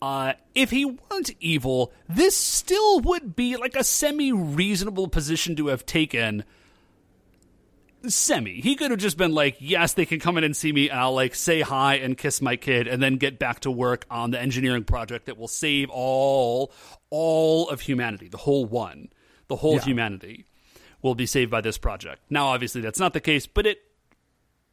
[0.00, 5.68] Uh, if he weren't evil, this still would be like a semi reasonable position to
[5.68, 6.44] have taken.
[8.08, 8.60] Semi.
[8.60, 10.98] He could have just been like, yes, they can come in and see me, and
[10.98, 14.30] I'll like say hi and kiss my kid, and then get back to work on
[14.30, 16.72] the engineering project that will save all
[17.10, 19.08] all of humanity, the whole one,
[19.48, 19.82] the whole Yeah.
[19.84, 20.46] humanity
[21.02, 22.22] will be saved by this project.
[22.30, 23.78] Now, obviously, that's not the case, but it.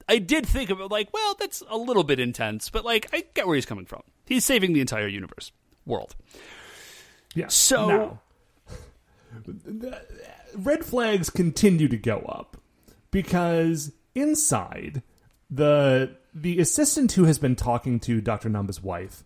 [0.08, 3.26] I did think of it like, well, that's a little bit intense, but like, I
[3.36, 4.02] get where he's coming from.
[4.26, 5.52] He's saving the entire universe,
[5.86, 6.16] world.
[7.36, 7.48] Yeah.
[7.50, 8.22] So- now,
[10.56, 12.58] red flags continue to go up
[13.12, 15.04] because inside
[15.50, 18.50] the the assistant who has been talking to Dr.
[18.50, 19.24] Namba's wife,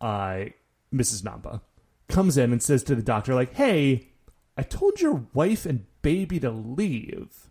[0.00, 0.46] uh,
[0.92, 1.22] Mrs.
[1.22, 1.60] Namba,
[2.08, 4.08] comes in and says to the doctor, like, "Hey,
[4.56, 7.50] I told your wife and baby to leave.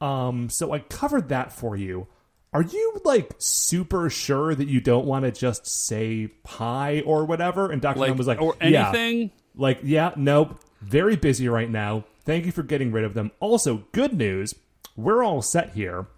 [0.00, 2.08] Um, so I covered that for you."
[2.52, 7.70] Are you like super sure that you don't want to just say hi or whatever?
[7.70, 8.00] And Dr.
[8.00, 9.30] Like, Namba's like, or "Yeah." anything.
[9.54, 10.58] Like, yeah, nope.
[10.80, 12.04] Very busy right now.
[12.28, 13.30] Thank you for getting rid of them.
[13.40, 14.54] Also, good news.
[14.96, 16.08] We're all set here.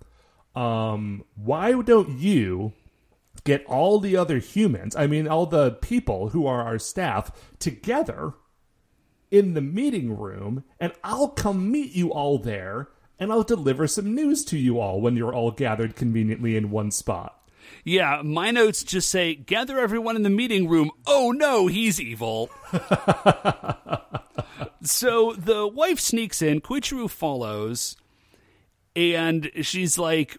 [0.56, 2.72] Um, why don't you
[3.44, 7.30] get all the other humans, I mean, all the people who are our staff,
[7.60, 8.32] together
[9.30, 12.88] in the meeting room, and I'll come meet you all there,
[13.20, 16.90] and I'll deliver some news to you all when you're all gathered conveniently in one
[16.90, 17.39] spot.
[17.84, 20.90] Yeah, my notes just say gather everyone in the meeting room.
[21.06, 22.50] Oh no, he's evil.
[24.82, 27.96] so the wife sneaks in, Koichiro follows,
[28.94, 30.36] and she's like,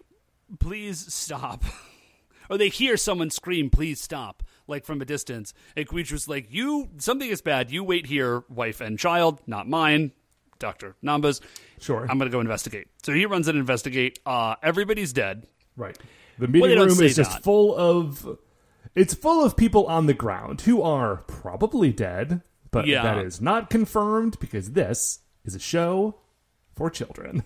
[0.60, 1.64] please stop.
[2.50, 5.54] or they hear someone scream, please stop, like from a distance.
[5.76, 7.70] And Koichiro's like, you, something is bad.
[7.70, 10.12] You wait here, wife and child, not mine.
[10.58, 10.94] Dr.
[11.02, 11.40] Nambas.
[11.80, 12.06] Sure.
[12.08, 12.86] I'm going to go investigate.
[13.02, 14.20] So he runs and investigate.
[14.24, 15.44] Uh, everybody's dead.
[15.76, 15.98] Right.
[16.38, 17.42] The meeting don't room is just that.
[17.42, 18.38] full of
[18.94, 23.02] it's full of people on the ground who are probably dead, but Yeah.
[23.02, 26.16] that is not confirmed because this is a show
[26.74, 27.44] for children.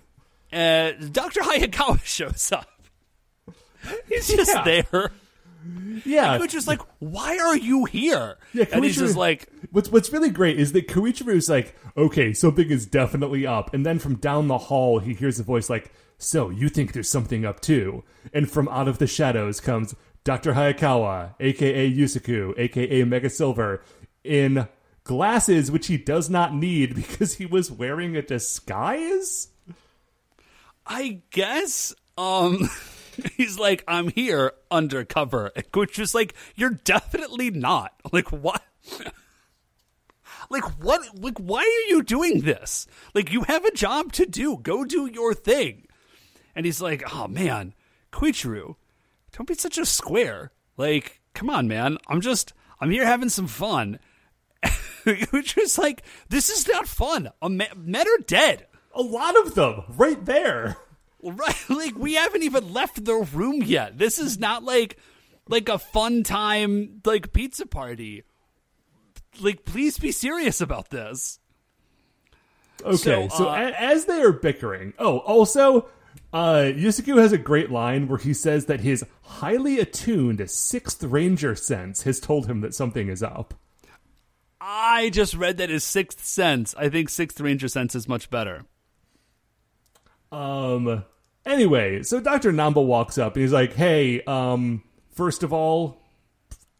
[0.52, 1.40] uh, Dr.
[1.40, 2.68] Hayakawa shows up.
[4.08, 4.64] He's just Yeah.
[4.64, 5.12] there.
[6.04, 6.38] Yeah.
[6.38, 8.36] Which is like, why are you here?
[8.52, 12.70] Yeah, and he's just like, What's what's really great is that Koichiro's like, okay, something
[12.70, 16.50] is definitely up, and then from down the hall he hears a voice like, "So
[16.50, 19.94] you think there's something up too?" And from out of the shadows comes
[20.24, 23.82] Doctor Hayakawa, aka Yusaku, aka Mega Silver,
[24.24, 24.68] in
[25.04, 29.48] glasses which he does not need because he was wearing a disguise.
[30.86, 32.68] I guess, um,
[33.36, 35.52] he's like, I'm here undercover.
[35.74, 37.92] Which is like, you're definitely not.
[38.12, 38.62] Like, what?
[40.50, 41.00] like, what?
[41.18, 42.86] Like, why are you doing this?
[43.14, 44.58] Like, you have a job to do.
[44.58, 45.85] Go do your thing.
[46.56, 47.74] And he's like, oh man,
[48.12, 48.74] Koichiro,
[49.32, 50.50] don't be such a square.
[50.76, 51.98] Like, come on, man.
[52.08, 54.00] I'm just, I'm here having some fun.
[55.30, 57.30] Which is like, this is not fun.
[57.40, 58.66] A men are dead.
[58.94, 60.76] A lot of them right there.
[61.22, 63.98] Right, like we haven't even left the room yet.
[63.98, 64.96] This is not like
[65.48, 68.22] like a fun time like pizza party.
[69.40, 71.38] Like please be serious about this.
[72.84, 75.88] Okay, So, so, uh, a- as they are bickering, oh, also,
[76.32, 81.54] uh, Yusaku has a great line where he says that his highly attuned sixth ranger
[81.54, 83.54] sense has told him that something is up.
[84.60, 86.74] I just read that as sixth sense.
[86.76, 88.64] I think sixth ranger sense is much better.
[90.32, 91.04] Um.
[91.44, 96.02] Anyway, so Doctor Namba walks up and he's like, "Hey, um, first of all,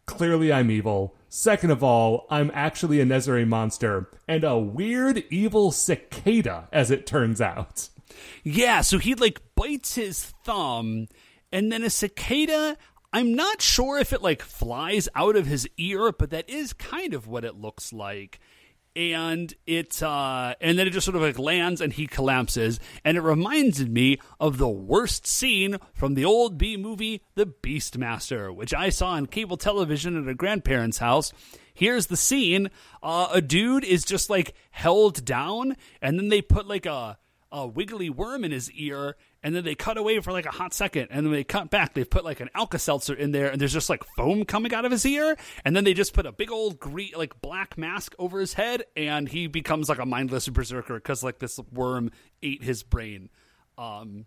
[0.05, 1.15] clearly I'm evil.
[1.29, 7.07] Second of all, I'm actually a Nezare monster and a weird evil cicada, as it
[7.07, 7.89] turns out."
[8.49, 11.07] Yeah, so he like bites his thumb
[11.51, 12.77] and then a cicada
[13.11, 17.13] I'm not sure if it like flies out of his ear, but that is kind
[17.13, 18.39] of what it looks like.
[18.95, 23.17] And it uh and then it just sort of like lands and he collapses and
[23.17, 28.73] it reminded me of the worst scene from the old B movie The Beastmaster, which
[28.73, 31.33] I saw on cable television at a grandparents' house.
[31.73, 32.69] Here's the scene.
[33.03, 37.17] Uh, a dude is just like held down and then they put like a
[37.57, 40.73] a wiggly worm in his ear, and then they cut away for like a hot
[40.73, 41.93] second, and then they cut back.
[41.93, 44.85] They've put like an Alka Seltzer in there, and there's just like foam coming out
[44.85, 45.35] of his ear,
[45.65, 48.83] and then they just put a big old green, like black mask over his head,
[48.95, 52.11] and he becomes like a mindless berserker because like this worm
[52.43, 53.29] ate his brain.
[53.77, 54.25] Um,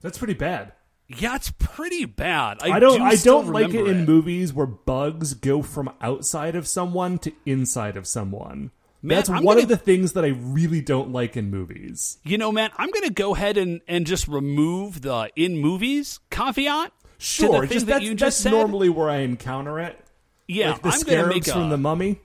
[0.00, 0.72] That's pretty bad.
[1.06, 2.58] yeah, it's pretty bad.
[2.60, 2.98] I, I don't.
[2.98, 7.18] do I don't like it remember in movies where bugs go from outside of someone
[7.20, 8.72] to inside of someone.
[9.00, 12.18] Man, That's I'm one gonna- of the things that I really don't like in movies.
[12.24, 16.18] You know, man, I'm going to go ahead and, and just remove the in movies
[16.30, 16.92] caveat.
[17.18, 18.50] Sure, just that that's, you that's said.
[18.52, 19.98] normally where I encounter it.
[20.46, 22.20] Yeah, like the I'm scarabs make a, from the mummy.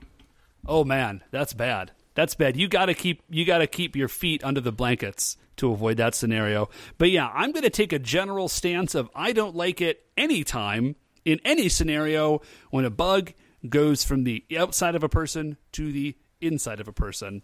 [0.66, 1.92] Oh man, that's bad.
[2.14, 2.56] That's bad.
[2.56, 5.96] You got to keep you got to keep your feet under the blankets to avoid
[5.98, 6.68] that scenario.
[6.96, 10.96] But yeah, I'm going to take a general stance of I don't like it anytime
[11.24, 13.32] in any scenario when a bug
[13.68, 17.42] goes from the outside of a person to the inside of a person.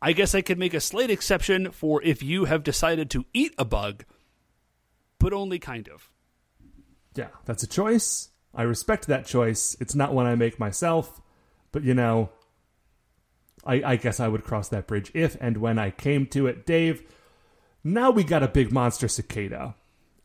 [0.00, 3.54] I guess I could make a slight exception for if you have decided to eat
[3.56, 4.04] a bug,
[5.18, 6.10] but only kind of.
[7.14, 8.30] Yeah, that's a choice.
[8.54, 9.76] I respect that choice.
[9.80, 11.20] It's not one I make myself,
[11.70, 12.30] but you know,
[13.64, 16.66] I, I guess I would cross that bridge if and when I came to it.
[16.66, 17.02] Dave,
[17.84, 19.76] now we got a big monster cicada,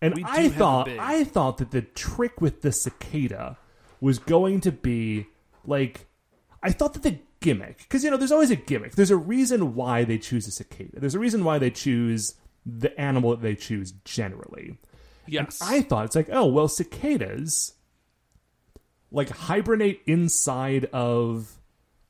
[0.01, 3.58] and I thought I thought that the trick with the cicada
[4.01, 5.28] was going to be
[5.66, 6.08] like
[6.62, 8.95] I thought that the gimmick because you know there's always a gimmick.
[8.95, 10.99] There's a reason why they choose a cicada.
[10.99, 12.35] There's a reason why they choose
[12.65, 14.77] the animal that they choose generally.
[15.27, 15.59] Yes.
[15.61, 17.73] I thought it's like, oh well, cicadas
[19.11, 21.53] like hibernate inside of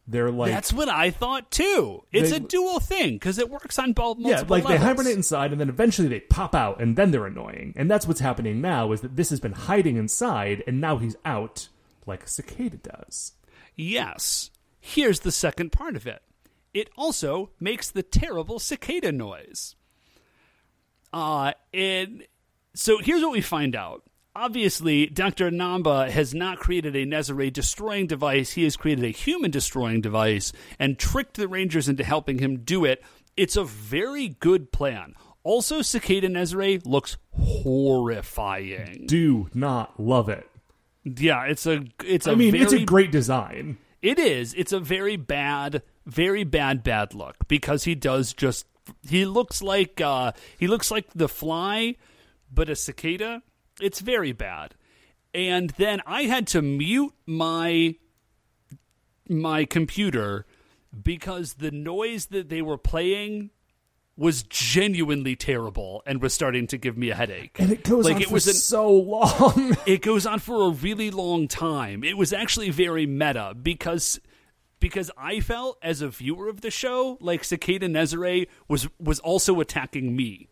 [0.08, 2.04] their like That's what I thought too.
[2.12, 5.16] It's They- a dual thing because it works on both multiple yeah, like they hibernate
[5.16, 7.74] inside and then eventually they pop out and then they're annoying.
[7.76, 11.18] And that's what's happening now is that this has been hiding inside and now he's
[11.26, 11.68] out
[12.06, 13.34] like a cicada does.
[13.76, 14.50] Yes.
[14.90, 16.22] Here's the second part of it.
[16.74, 19.76] It also makes the terrible cicada noise.
[21.12, 22.24] Uh, and
[22.74, 24.04] so here's what we find out.
[24.34, 25.52] Obviously, Dr.
[25.52, 28.52] Namba has not created a Nezare destroying device.
[28.52, 32.86] He has created a human destroying device and tricked the Rangers into helping him do
[32.86, 33.04] it.
[33.36, 35.16] It's a very good plan.
[35.44, 39.06] Also, Cicada Nezare looks horrifying.
[39.06, 40.50] Do not love it.
[41.04, 43.80] Yeah, it's a it's a I mean, very it's a great design.
[44.02, 44.54] It is.
[44.54, 48.66] It's a very bad, very bad, bad look because he does just.
[49.08, 51.96] He looks like uh, he looks like the fly,
[52.52, 53.42] but a cicada.
[53.82, 54.76] It's very bad.
[55.34, 57.96] And then I had to mute my
[59.30, 60.46] my computer
[61.04, 63.50] because the noise that they were playing
[64.18, 67.56] was genuinely terrible and was starting to give me a headache.
[67.60, 69.78] And it goes like on it for was an, so long.
[69.86, 72.04] it goes on for a really long time.
[72.04, 74.20] It was actually very meta because
[74.80, 79.60] because I felt as a viewer of the show like Cicada Nezare was was also
[79.60, 80.50] attacking me.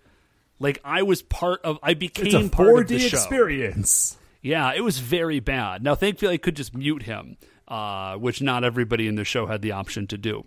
[0.59, 3.17] Like I was part of I became part of 4D the show.
[3.17, 4.17] experience.
[4.43, 5.83] Yeah, it was very bad.
[5.83, 7.37] Now thankfully I could just mute him,
[7.67, 10.43] uh, which not everybody in the show had the option to do.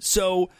[0.00, 0.50] So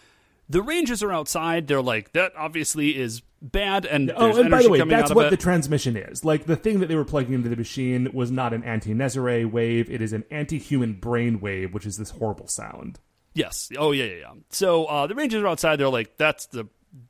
[0.49, 1.67] the Rangers are outside.
[1.67, 5.37] They're like, that obviously is bad, and Oh, and by the way, that's what the
[5.37, 6.25] transmission is.
[6.25, 9.91] Like the thing that they were plugging into the machine was not an anti-Nezare wave;
[9.91, 13.01] it is an anti-human brain wave, which is this horrible sound.
[13.35, 13.71] Yes.
[13.77, 14.33] Oh yeah, yeah, yeah.
[14.51, 15.77] So uh, the Rangers are outside.
[15.81, 16.69] They're like, "That's the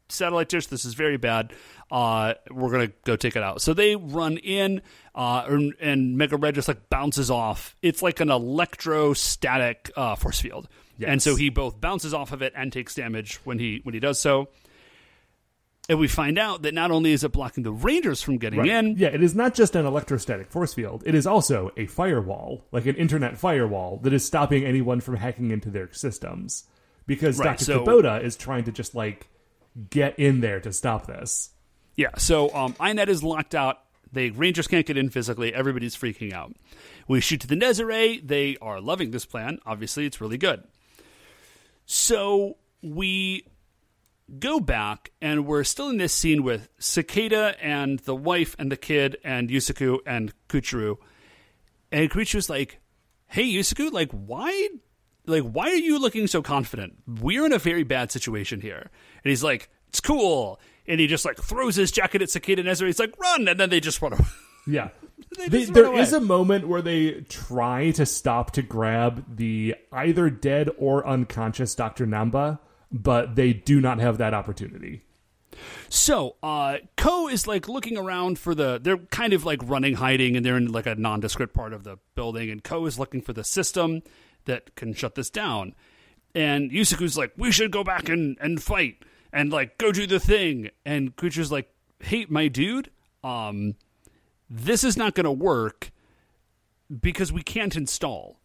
[0.08, 0.66] satellite dish.
[0.66, 1.52] This is very bad.
[1.90, 4.80] Uh, we're gonna go take it out." So they run in,
[5.14, 7.76] uh, and, and Mega Red just like bounces off.
[7.82, 10.68] It's like an electrostatic uh, force field,
[10.98, 11.08] Yes.
[11.10, 14.00] and so he both bounces off of it and takes damage when he when he
[14.00, 14.48] does so.
[15.88, 18.68] And we find out that not only is it blocking the Rangers from getting Right.
[18.70, 22.64] in, Yeah, it is not just an electrostatic force field; it is also a firewall,
[22.72, 26.64] like an internet firewall, that is stopping anyone from hacking into their systems.
[27.06, 27.64] Because Right, Dr.
[27.64, 29.28] so- Kubota is trying to just like
[29.90, 31.50] get in there to stop this.
[31.96, 33.80] Yeah, so um, INET is locked out.
[34.10, 35.52] The Rangers can't get in physically.
[35.52, 36.54] Everybody's freaking out.
[37.08, 38.26] We shoot to the Nezare.
[38.26, 39.58] They are loving this plan.
[39.66, 40.62] Obviously, it's really good.
[41.86, 43.46] So we
[44.38, 48.76] go back, and we're still in this scene with Cicada and the wife and the
[48.76, 50.96] kid and Yusaku and Koichiro.
[51.92, 52.80] And Koichiro's like,
[53.26, 54.68] "Hey, Yusaku, like, why
[55.26, 58.90] like why are you looking so confident we're in a very bad situation here
[59.24, 62.88] and he's like it's cool and he just like throws his jacket at cicada Nezare.
[62.88, 64.22] he's like run and then they just run away
[64.66, 64.90] Yeah.
[65.36, 70.70] They there is a moment where they try to stop to grab the either dead
[70.78, 72.06] or unconscious Dr.
[72.06, 72.58] Namba,
[72.90, 75.02] but they do not have that opportunity.
[75.88, 80.36] so uh ko is like looking around for the they're kind of like running hiding
[80.36, 83.32] and they're in like a nondescript part of the building and ko is looking for
[83.32, 84.02] the system
[84.46, 85.72] that can shut this down
[86.34, 90.18] and Yusaku's like we should go back and and fight and like go do the
[90.18, 91.68] thing and Koichiro's like
[92.00, 92.90] hey my dude
[93.22, 93.76] um
[94.48, 95.90] this is not going to work
[97.00, 98.40] because we can't install.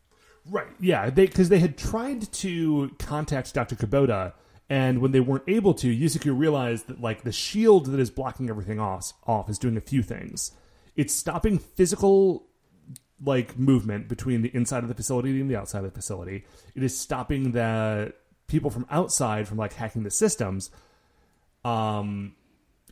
[0.50, 0.68] Right.
[0.80, 3.76] Yeah, they because they had tried to contact Dr.
[3.76, 4.34] Kubota,
[4.70, 8.50] and when they weren't able to, Yusuke realized that like the shield that is blocking
[8.50, 10.52] everything off off is doing a few things.
[10.96, 12.48] It's stopping physical
[13.24, 16.46] like movement between the inside of the facility and the outside of the facility.
[16.74, 18.14] It is stopping the
[18.48, 20.72] people from outside from like hacking the systems.
[21.66, 22.36] Um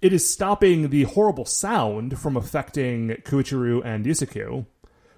[0.01, 4.65] it is stopping the horrible sound from affecting Koichiro and Yusaku,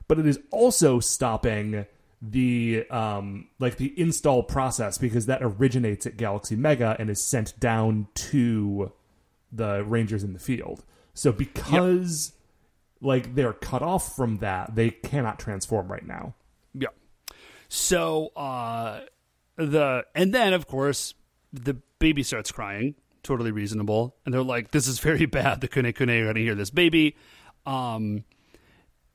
[0.07, 1.85] but it is also stopping
[2.21, 7.57] the um like the install process because that originates at Galaxy Mega and is sent
[7.59, 8.91] down to
[9.51, 10.83] the Rangers in the field.
[11.13, 12.33] So because
[13.01, 16.35] like they're cut off from that, they cannot transform right now.
[16.73, 16.89] Yeah.
[17.69, 19.01] So uh
[19.55, 21.13] the and then of course
[21.53, 25.61] the baby starts crying, totally reasonable, and they're like, "This is very bad.
[25.61, 27.15] The Kune Kune are going to hear this baby."
[27.65, 28.23] Um,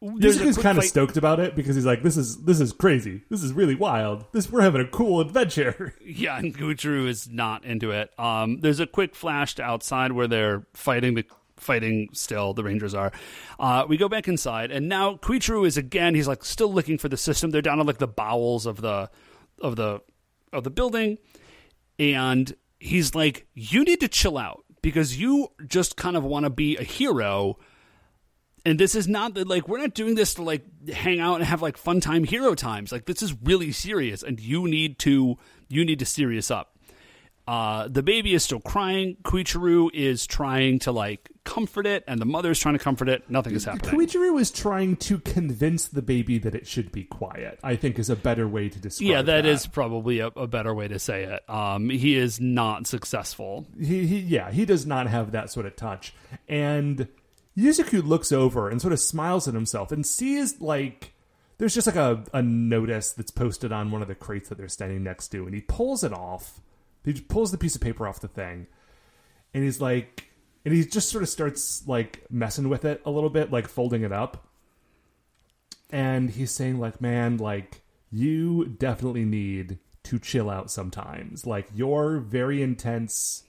[0.03, 3.23] Yusuke's kind of stoked about it because he's like, "This is this is crazy.
[3.31, 4.27] This is really wild.
[4.33, 8.11] This we're having a cool adventure." Yeah, and Gutru is not into it.
[8.19, 11.25] Um, there's a quick flash to outside where they're fighting the
[11.57, 12.53] fighting still.
[12.53, 13.11] The Rangers are.
[13.59, 16.15] Uh, we go back inside, and now Koichiro is again.
[16.15, 17.51] He's like still looking for the system.
[17.51, 19.11] They're down in like the bowels of the
[19.61, 20.01] of the
[20.53, 21.19] of the building,
[21.99, 22.55] and
[22.85, 26.77] he's like, "You need to chill out because you just kind of want to be
[26.77, 27.59] a hero."
[28.67, 31.45] And this is not that like we're not doing this to like hang out and
[31.45, 32.93] have like fun time hero times.
[32.93, 35.37] Like this is really serious, and you need to
[35.69, 36.74] you need to serious up.
[37.47, 39.17] Uh, the baby is still crying.
[39.23, 43.29] Koichiro is trying to like comfort it, and the mother's trying to comfort it.
[43.29, 44.01] Nothing is happening.
[44.01, 47.61] Koichiro is trying to convince the baby that it should be quiet.
[47.63, 49.07] I think is a better way to describe.
[49.07, 49.11] It.
[49.11, 51.49] Yeah, that that is probably a, a better way to say it.
[51.51, 53.67] Um, he is not successful.
[53.79, 56.15] he, he yeah he does not have that sort of touch
[56.49, 57.09] and
[57.57, 61.13] Yusaku looks over and sort of smiles at himself and sees like
[61.59, 64.69] there's just like a, a notice that's posted on one of the crates that they're
[64.69, 66.61] standing next to and he pulls it off
[67.05, 68.67] he just pulls the piece of paper off the thing
[69.55, 70.31] and he's like
[70.65, 74.03] and he just sort of starts like messing with it a little bit like folding
[74.03, 74.49] it up.
[75.91, 81.47] And he's saying like man like you definitely need to chill out sometimes.
[81.47, 83.45] Like your very intense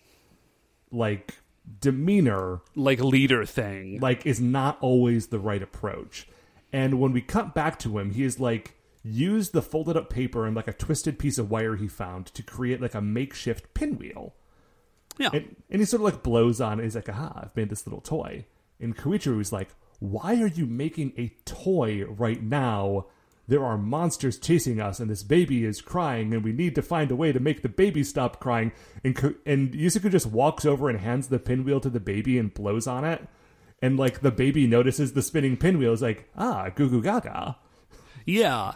[0.92, 1.36] like
[1.82, 4.00] demeanor Like leader thing.
[4.00, 6.28] like is not always the right approach.
[6.72, 8.76] And when we cut back to him he is like
[9.08, 12.42] used the folded up paper and like a twisted piece of wire he found to
[12.42, 14.34] create like a makeshift pinwheel
[15.18, 15.30] yeah.
[15.34, 16.84] and, and he sort of like blows on it.
[16.84, 18.46] He's like, aha, I've made this little toy.
[18.80, 23.08] And Koichiro's like, why are you making a toy right now?
[23.48, 27.12] There are monsters chasing us, and this baby is crying, and we need to find
[27.12, 28.72] a way to make the baby stop crying.
[29.04, 32.52] And Ko- and Yusuke just walks over and hands the pinwheel to the baby and
[32.52, 33.28] blows on it.
[33.84, 37.58] And like the baby notices the spinning pinwheel, is like, ah, goo goo gaga.
[38.26, 38.74] Yeah.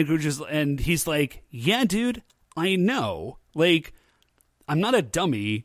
[0.00, 2.22] And and he's like, "Yeah, dude,
[2.56, 3.38] I know.
[3.54, 3.92] Like
[4.68, 5.64] I'm not a dummy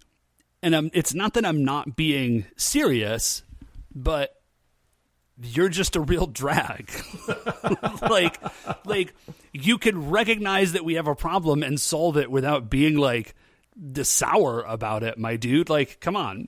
[0.62, 3.44] and I'm it's not that I'm not being serious,
[3.94, 4.36] but
[5.42, 6.92] you're just a real drag.
[8.02, 8.40] like
[8.86, 9.14] like
[9.54, 13.34] you can recognize that we have a problem and solve it without being like
[13.76, 15.70] the sour about it, my dude.
[15.70, 16.48] Like, come on.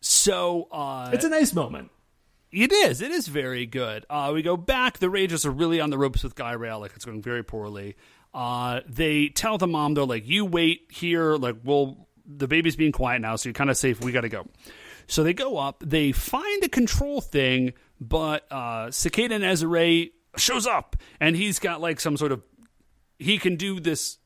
[0.00, 1.90] So uh It's a nice moment.
[2.56, 3.00] It is.
[3.02, 4.06] It is very good.
[4.08, 4.98] Uh, we go back.
[4.98, 6.80] The Rangers are really on the ropes with Guy Rail.
[6.80, 7.96] Like it's going very poorly.
[8.34, 11.36] Uh, they tell the mom, they're like, "You wait here.
[11.36, 14.00] Like, well, the baby's being quiet now, so you're kind of safe.
[14.02, 14.46] We got to go."
[15.06, 15.82] So they go up.
[15.86, 22.00] They find the control thing, but uh, Cicada Nezare shows up, and he's got like
[22.00, 22.42] some sort of.
[23.18, 24.18] He can do this.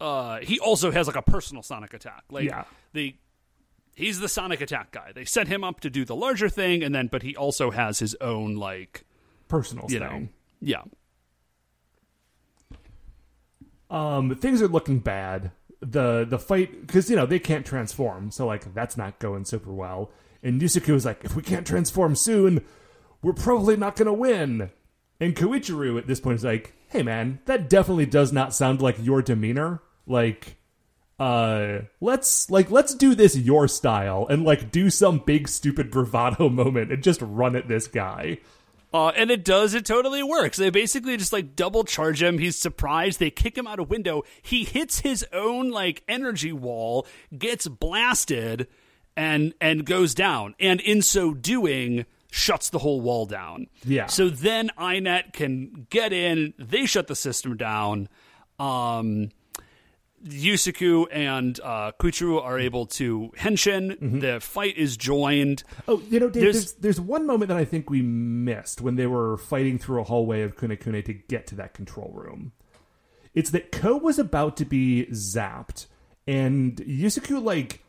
[0.00, 2.24] Uh, he also has like a personal sonic attack.
[2.30, 2.64] Like Yeah.
[2.92, 3.16] they
[3.94, 5.12] he's the sonic attack guy.
[5.14, 7.98] They set him up to do the larger thing, and then but he also has
[7.98, 9.04] his own like
[9.48, 10.08] Personal you thing.
[10.08, 10.28] know
[10.60, 10.82] yeah.
[13.90, 15.52] Um things are looking bad.
[15.80, 19.72] The the fight because you know they can't transform so like that's not going super
[19.72, 20.10] well.
[20.42, 22.64] And Yusuke was like if we can't transform soon
[23.22, 24.70] we're probably not gonna win.
[25.20, 28.96] And Koichiro at this point is like hey man that definitely does not sound like
[28.98, 29.82] your demeanor.
[30.06, 30.56] Like
[31.18, 36.48] uh let's like let's do this your style and like do some big stupid bravado
[36.50, 38.38] moment and just run at this guy
[38.92, 39.74] Uh, and it does.
[39.74, 40.56] It totally works.
[40.56, 42.38] They basically just like double charge him.
[42.38, 43.18] He's surprised.
[43.18, 44.22] They kick him out a window.
[44.40, 47.04] He hits his own like energy wall,
[47.36, 48.68] gets blasted,
[49.16, 50.54] and and goes down.
[50.60, 53.66] And in so doing, shuts the whole wall down.
[53.84, 54.06] Yeah.
[54.06, 56.54] So then INET can get in.
[56.56, 58.08] They shut the system down.
[58.60, 59.30] Um,
[60.24, 64.20] Yusaku and uh, Koichiro are able to henshin.
[64.20, 65.64] The fight is joined.
[65.86, 68.96] Oh, you know, Dave, There's- there's, there's one moment that I think we missed when
[68.96, 72.52] they were fighting through a hallway of Kunekune to get to that control room.
[73.34, 75.86] It's that Ko was about to be zapped,
[76.26, 77.83] and Yusuke like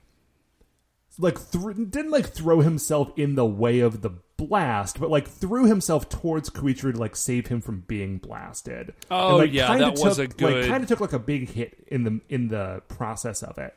[1.18, 5.66] like thr didn't like throw himself in the way of the blast, but like threw
[5.66, 8.94] himself towards Koichiro to like save him from being blasted.
[9.10, 11.20] Oh, And, like, yeah, that was took, a good- like kind of took like a
[11.20, 13.74] big hit in the in the process of it.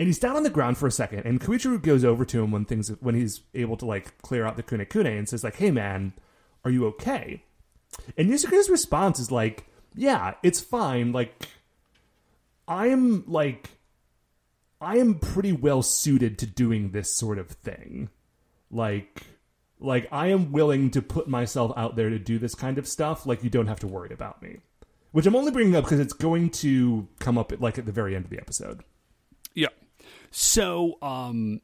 [0.00, 2.50] And he's down on the ground for a second, and Koichiro goes over to him
[2.52, 5.70] when things when he's able to like clear out the Kunekune and says like, "Hey
[5.72, 6.12] man,
[6.64, 7.42] are you okay?"
[8.16, 9.64] And Yusuke's response is like,
[9.96, 11.10] "Yeah, it's fine.
[11.10, 11.48] Like,
[12.68, 13.70] I'm like,
[14.80, 18.10] I am pretty well suited to doing this sort of thing.
[18.70, 19.22] Like,
[19.80, 23.26] like I am willing to put myself out there to do this kind of stuff.
[23.26, 24.58] Like, you don't have to worry about me."
[25.10, 27.92] Which I'm only bringing up because it's going to come up at, like at the
[27.92, 28.84] very end of the episode.
[29.54, 29.68] Yeah.
[30.30, 31.62] So, um,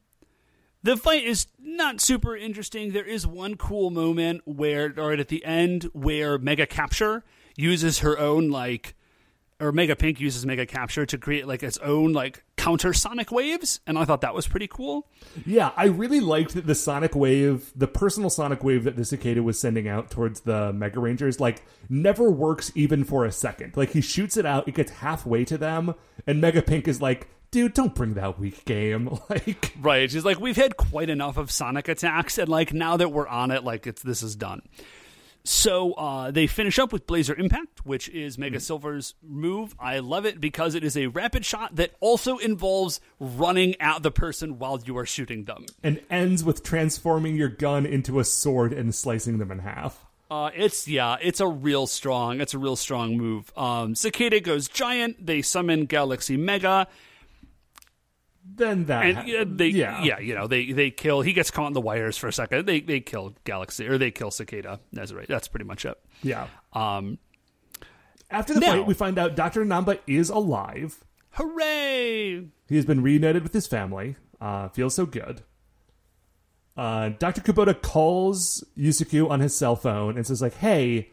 [0.81, 2.91] the fight is not super interesting.
[2.91, 7.23] There is one cool moment where, right at the end, where Mega Capture
[7.55, 8.95] uses her own like,
[9.59, 13.79] or Mega Pink uses Mega Capture to create like its own like counter sonic waves,
[13.85, 15.07] and I thought that was pretty cool.
[15.45, 19.59] Yeah, I really liked the sonic wave, the personal sonic wave that the cicada was
[19.59, 23.77] sending out towards the Mega Rangers, like never works even for a second.
[23.77, 25.93] Like he shoots it out, it gets halfway to them,
[26.25, 30.09] and Mega Pink is like, "Dude, don't bring that weak game." Like, Right.
[30.09, 33.51] She's like, we've had quite enough of Sonic attacks, and like now that we're on
[33.51, 34.63] it, like it's this is done.
[35.45, 39.75] So uh, they finish up with Blazer Impact, which is Mega Silver's move.
[39.79, 44.09] I love it because it is a rapid shot that also involves running at the
[44.09, 45.67] person while you are shooting them.
[45.83, 50.03] And ends with transforming your gun into a sword and slicing them in half.
[50.31, 53.53] Uh, it's yeah, it's a real strong, it's a real strong move.
[53.55, 55.23] Um, Cicada goes giant.
[55.23, 56.87] They summon Galaxy Mega,
[58.47, 60.03] Then that and ha- uh, they yeah.
[60.03, 60.19] yeah.
[60.19, 61.21] you know they they kill.
[61.21, 62.65] He gets caught in the wires for a second.
[62.67, 64.79] They they kill Galaxy or they kill Cicada.
[64.93, 65.27] That's right.
[65.27, 65.97] That's pretty much it.
[66.23, 66.47] yeah.
[66.73, 67.17] Um,
[68.29, 69.65] After the Now- fight, we find out Dr.
[69.65, 71.03] Namba is alive.
[71.31, 72.47] hooray!
[72.67, 74.15] He has been reunited with his family.
[74.39, 75.41] Uh, feels so good.
[76.77, 77.41] Uh, Dr.
[77.41, 81.09] Kubota calls Yusaku on his cell phone and says, like, hey,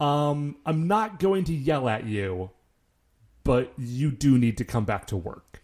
[0.00, 2.50] um, I'm not going to yell at you,
[3.44, 5.62] but you do need to come back to work.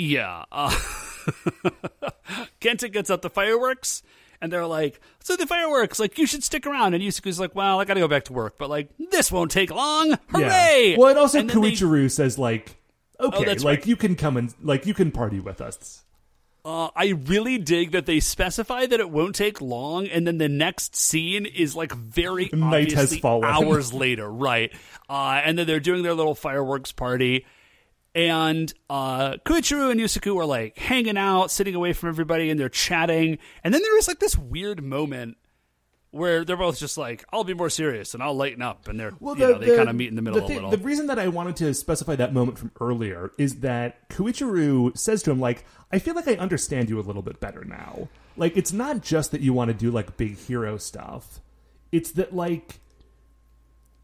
[0.00, 0.44] Yeah.
[0.50, 0.70] Uh,
[2.60, 4.02] Kenta gets out the fireworks,
[4.40, 7.80] and they're like, "So the fireworks, like you should stick around." And Yusaku's like, "Well,
[7.80, 10.16] I got to go back to work, but like this won't take long.
[10.28, 10.96] Hooray!" Yeah.
[10.98, 12.76] Well, and also And they- says, like,
[13.18, 13.86] okay, that's like right.
[13.86, 16.04] you can come and like you can party with us.
[16.62, 20.48] Uh, I really dig that they specify that it won't take long, and then the
[20.48, 23.44] next scene is like very Night has obviously fallen.
[23.48, 24.70] hours later, right?
[25.08, 27.46] Uh, and then they're doing their little fireworks party,
[28.14, 33.38] and uh, and Yusaku are like hanging out, sitting away from everybody, and they're chatting.
[33.62, 35.36] And then there is like this weird moment
[36.10, 39.12] where they're both just like, "I'll be more serious and I'll lighten up," and they're
[39.20, 40.70] well you know, they kind of meet in the middle the a little.
[40.70, 45.22] The reason that I wanted to specify that moment from earlier is that Koichiro says
[45.22, 48.08] to him, like, I feel like I understand you a little bit better now.
[48.36, 51.40] Like, it's not just that you want to do, like, big hero stuff.
[51.92, 52.80] It's that, like,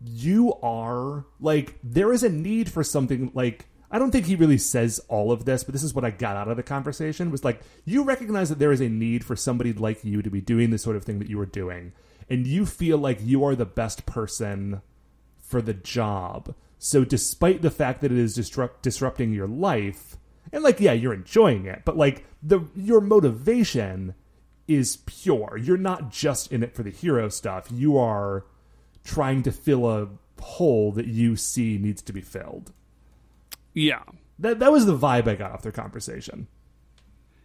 [0.04, 4.58] you are, like, there is a need for something, like, I don't think he really
[4.58, 7.44] says all of this, but this is what I got out of the conversation was
[7.44, 10.70] like, you recognize that there is a need for somebody like you to be doing
[10.70, 11.92] the sort of thing that you are doing.
[12.28, 14.82] And you feel like you are the best person
[15.38, 16.54] for the job.
[16.78, 20.16] So despite the fact that it is disrupt disrupting your life,
[20.52, 24.14] and like yeah, you're enjoying it, but like the your motivation
[24.68, 25.56] is pure.
[25.56, 27.68] You're not just in it for the hero stuff.
[27.70, 28.44] You are
[29.04, 30.08] trying to fill a
[30.40, 32.72] hole that you see needs to be filled.
[33.78, 34.04] Yeah,
[34.38, 36.46] That that was the vibe I got off their conversation.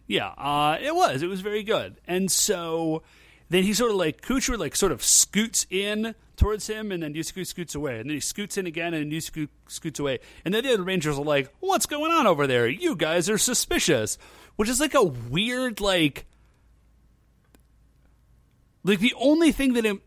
[0.06, 1.22] Yeah, uh, it was.
[1.22, 2.00] It was very good.
[2.06, 3.02] And so
[3.50, 7.12] then he sort of like Kuchar like sort of scoots in towards him, and then
[7.12, 10.54] Yusaku scoots away, and then he scoots in again, and Yusaku scoots scoots away, and
[10.54, 12.66] then the other Rangers are like, "What's going on over there?
[12.66, 14.16] You guys are suspicious,"
[14.56, 16.24] which is like a weird like.
[18.84, 20.00] Like the only thing that, im-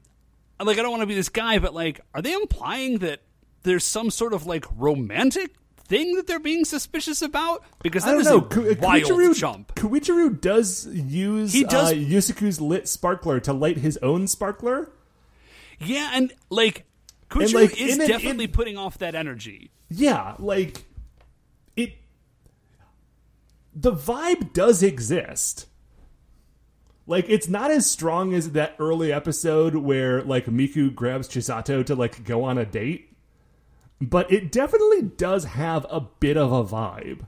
[0.60, 3.22] like, I don't want to be this guy, but like, are they implying that
[3.62, 5.56] there's some sort of like romantic
[5.88, 7.64] thing that they're being suspicious about?
[7.84, 8.38] Because I that don't is know.
[8.38, 8.42] a
[8.76, 9.76] Ku- wild Koichiro- jump.
[9.76, 14.92] Koichiro does use He does- uh, Yusaku's lit sparkler to light his own sparkler.
[15.80, 16.86] Yeah, and like
[17.30, 19.72] Kuchar like, is an- definitely in- putting off that energy.
[19.90, 20.86] Yeah, like
[21.76, 21.94] it.
[23.76, 25.68] The vibe does exist.
[27.08, 31.94] Like it's not as strong as that early episode where like Miku grabs Chisato to
[31.94, 33.15] like go on a date,
[34.02, 37.28] but it definitely does have a bit of a vibe.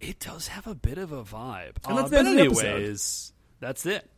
[0.00, 1.76] It does have a bit of a vibe.
[1.88, 2.66] And that's Uh, the but end the episode.
[2.66, 4.10] anyways, that's it.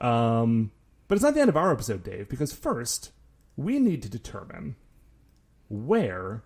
[0.00, 0.72] Um,
[1.08, 3.12] but it's not the end of our episode, Dave, because first
[3.56, 4.76] we need to determine
[5.68, 6.42] where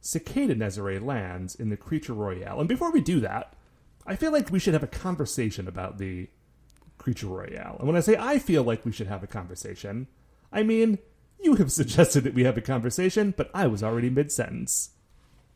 [0.00, 2.60] Cicada Nezare lands in the Creature Royale.
[2.60, 3.54] And before we do that,
[4.06, 6.28] I feel like we should have a conversation about the
[6.98, 7.76] Creature Royale.
[7.78, 10.06] And when I say I feel like we should have a conversation,
[10.52, 10.98] I mean
[11.44, 14.90] you have suggested that we have a conversation, but I was already mid sentence.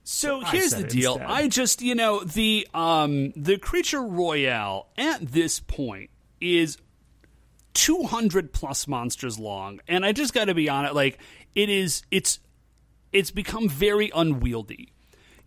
[0.05, 1.15] So here's the deal.
[1.15, 1.31] instead.
[1.31, 6.11] I just, you know, the um the creature royale at this point
[6.41, 6.79] is
[7.75, 11.19] 200 plus monsters long, and I just got to be honest like
[11.55, 12.41] it is it's
[13.13, 14.93] it's become very unwieldy.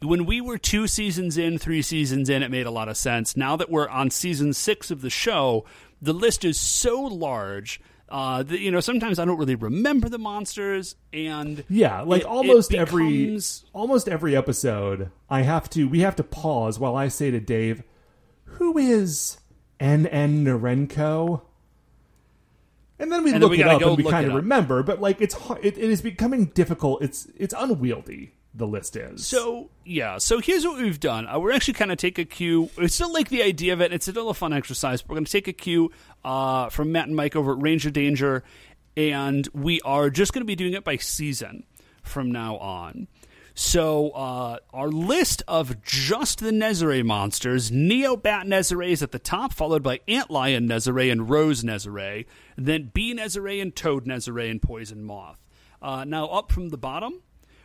[0.02, 3.38] When we were two seasons in, three seasons in, it made a lot of sense.
[3.38, 5.64] Now that we're on season six of the show,
[6.02, 7.80] the list is so large
[8.12, 12.26] uh, that you know sometimes I don't really remember the monsters, and Yeah, like it-
[12.26, 16.96] it almost every becomes- almost every episode, I have to we have to pause while
[16.96, 17.84] I say to Dave,
[18.44, 19.38] "Who is
[19.80, 20.46] N.N.
[20.46, 21.42] Narenko?"
[23.00, 25.02] And then we And then look we it up and we kind of remember, but
[25.02, 27.02] like it's it, it is becoming difficult.
[27.02, 28.34] It's it's unwieldy.
[28.54, 31.26] The list is So yeah, so here's what we've done.
[31.28, 32.70] Uh, we're actually kind of take a cue.
[32.78, 33.94] We still like the idea of it.
[33.94, 35.08] It's still a fun exercise.
[35.08, 35.92] We're going to take a cue
[36.26, 38.44] uh, from Matt and Mike over at Ranger Danger,
[38.98, 41.64] and we are just going to be doing it by season
[42.04, 43.08] from now on.
[43.54, 49.54] So, uh, our list of just the Nezare monsters Neobat Nezare is at the top,
[49.54, 52.26] followed by Antlion Nezare and Rose Nezare,
[52.58, 55.40] then Bee Nezare and Toad Nezare and Poison Moth.
[55.82, 57.22] Uh, now, up from the bottom,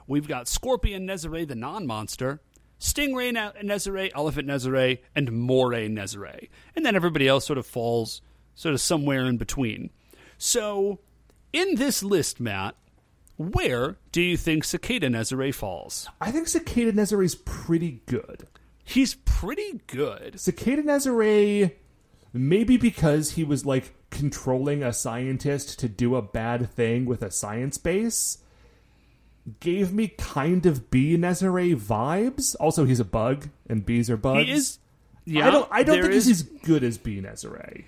[0.07, 2.41] we've got Scorpion Nezare, the non monster,
[2.81, 6.49] Stingray Ne- Nezare, Elephant Nezare, and Moray Nezare.
[6.75, 8.23] And then everybody else sort of falls
[8.55, 9.91] sort of somewhere in between.
[10.39, 11.01] So,
[11.53, 12.75] in this list, Matt,
[13.37, 16.09] where do you think Cicada Nezare falls?
[16.21, 18.47] I think Cicada Nezare's pretty good.
[18.85, 20.41] He's pretty good.
[20.41, 21.73] Cicada Nezare,
[22.33, 27.31] maybe because he was like controlling a scientist to do a bad thing with a
[27.31, 28.39] science base,
[29.61, 32.57] gave me kind of Bee Nezare vibes.
[32.61, 34.47] Also, he's a bug, and bees are bugs.
[34.47, 34.79] He is.
[35.25, 35.69] Yeah, I don't.
[35.73, 37.85] I don't think is- he's as good as Bee Nezare.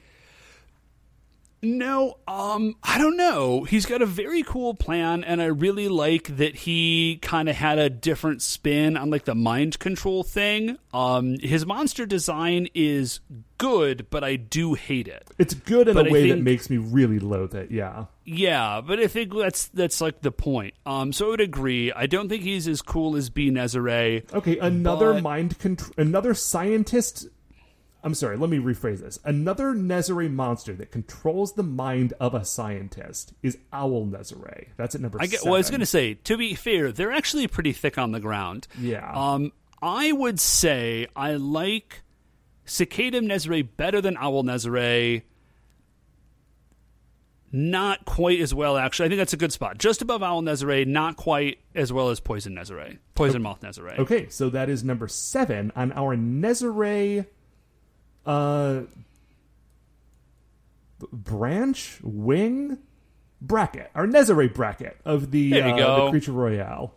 [1.61, 3.65] No, um, I don't know.
[3.65, 7.79] He's got a very cool plan, and I really like that he kind of had
[7.79, 10.79] a different spin on like the mind control thing.
[10.95, 13.19] Um, his monster design is
[13.59, 15.29] good, but I do hate it.
[15.37, 17.73] It's good in But a way that makes me really loathe it.
[17.73, 18.05] Yeah.
[18.25, 20.75] Yeah, but I think that's that's like the point.
[20.87, 21.91] Um, so I would agree.
[21.93, 24.33] I don't think he's as cool as Bee Nezare.
[24.33, 27.27] Okay, another But- mind control, another scientist.
[28.09, 29.19] I'm sorry, let me rephrase this.
[29.23, 34.69] Another Nezare monster that controls the mind of a scientist is Owl Nezare.
[34.79, 35.41] That's at number I get.
[35.41, 35.51] seven.
[35.51, 36.15] Well, I was going to say.
[36.15, 38.67] To be fair, they're actually pretty thick on the ground.
[38.81, 39.13] Yeah.
[39.13, 39.53] Um,
[39.83, 42.01] I would say I like
[42.65, 45.21] Cicada Nezare better than Owl Nezare.
[47.53, 49.05] Not quite as well, actually.
[49.05, 49.77] I think that's a good spot.
[49.77, 53.01] Just above Owl Nezare, not quite as well as Poison Nezare.
[53.15, 53.99] Poison Moth Nezare.
[53.99, 57.27] Okay, so that is number seven on our Nezare
[58.29, 58.83] uh,
[61.12, 62.79] branch wing
[63.41, 66.95] bracket, or Nezare bracket of the, uh, the Creature Royale.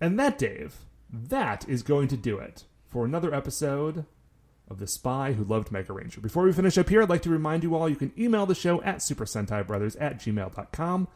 [0.00, 0.76] And that, Dave,
[1.12, 4.04] that is going to do it for another episode
[4.68, 6.20] of The Spy Who Loved Mega Ranger.
[6.20, 8.54] Before we finish up here, I'd like to remind you all you can email the
[8.54, 11.08] show at Super Sentai Brothers at gmail.com.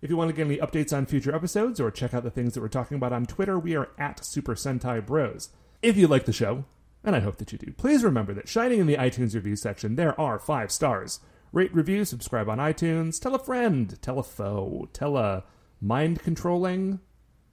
[0.00, 2.54] If you want to get any updates on future episodes or check out the things
[2.54, 5.50] that we're talking about on Twitter, we are at Super Sentai Bros.
[5.82, 6.64] If you like the show,
[7.06, 9.94] and I hope that you do, please remember that shining in the iTunes review section,
[9.94, 11.20] there are five stars.
[11.52, 15.44] Rate, review, subscribe on iTunes, tell a friend, tell a foe, tell a
[15.80, 16.98] mind controlling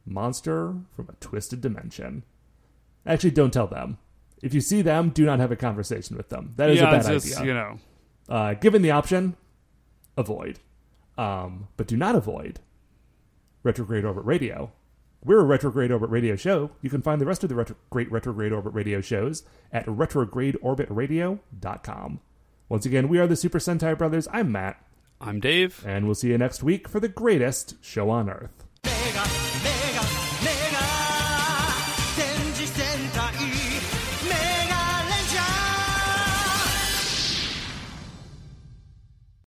[0.05, 2.23] monster from a twisted dimension.
[3.05, 3.99] Actually, don't tell them.
[4.41, 6.53] If you see them, do not have a conversation with them.
[6.57, 7.45] That is yeah, a bad just, idea.
[7.45, 7.77] you know.
[8.27, 9.37] Uh, given the option,
[10.17, 10.59] avoid.
[11.17, 12.59] Um, but do not avoid
[13.61, 14.71] Retrograde Orbit Radio.
[15.26, 16.71] We're a Retrograde Orbit Radio show.
[16.82, 22.19] You can find the rest of the retro- great Retrograde Orbit Radio shows at retrogradeorbitradio.com.
[22.69, 24.28] Once again, we are the Super Sentai Brothers.
[24.32, 24.84] I'm Matt,
[25.21, 25.84] I'm Dave.
[25.86, 28.65] and we'll see you next week for the greatest show on Earth.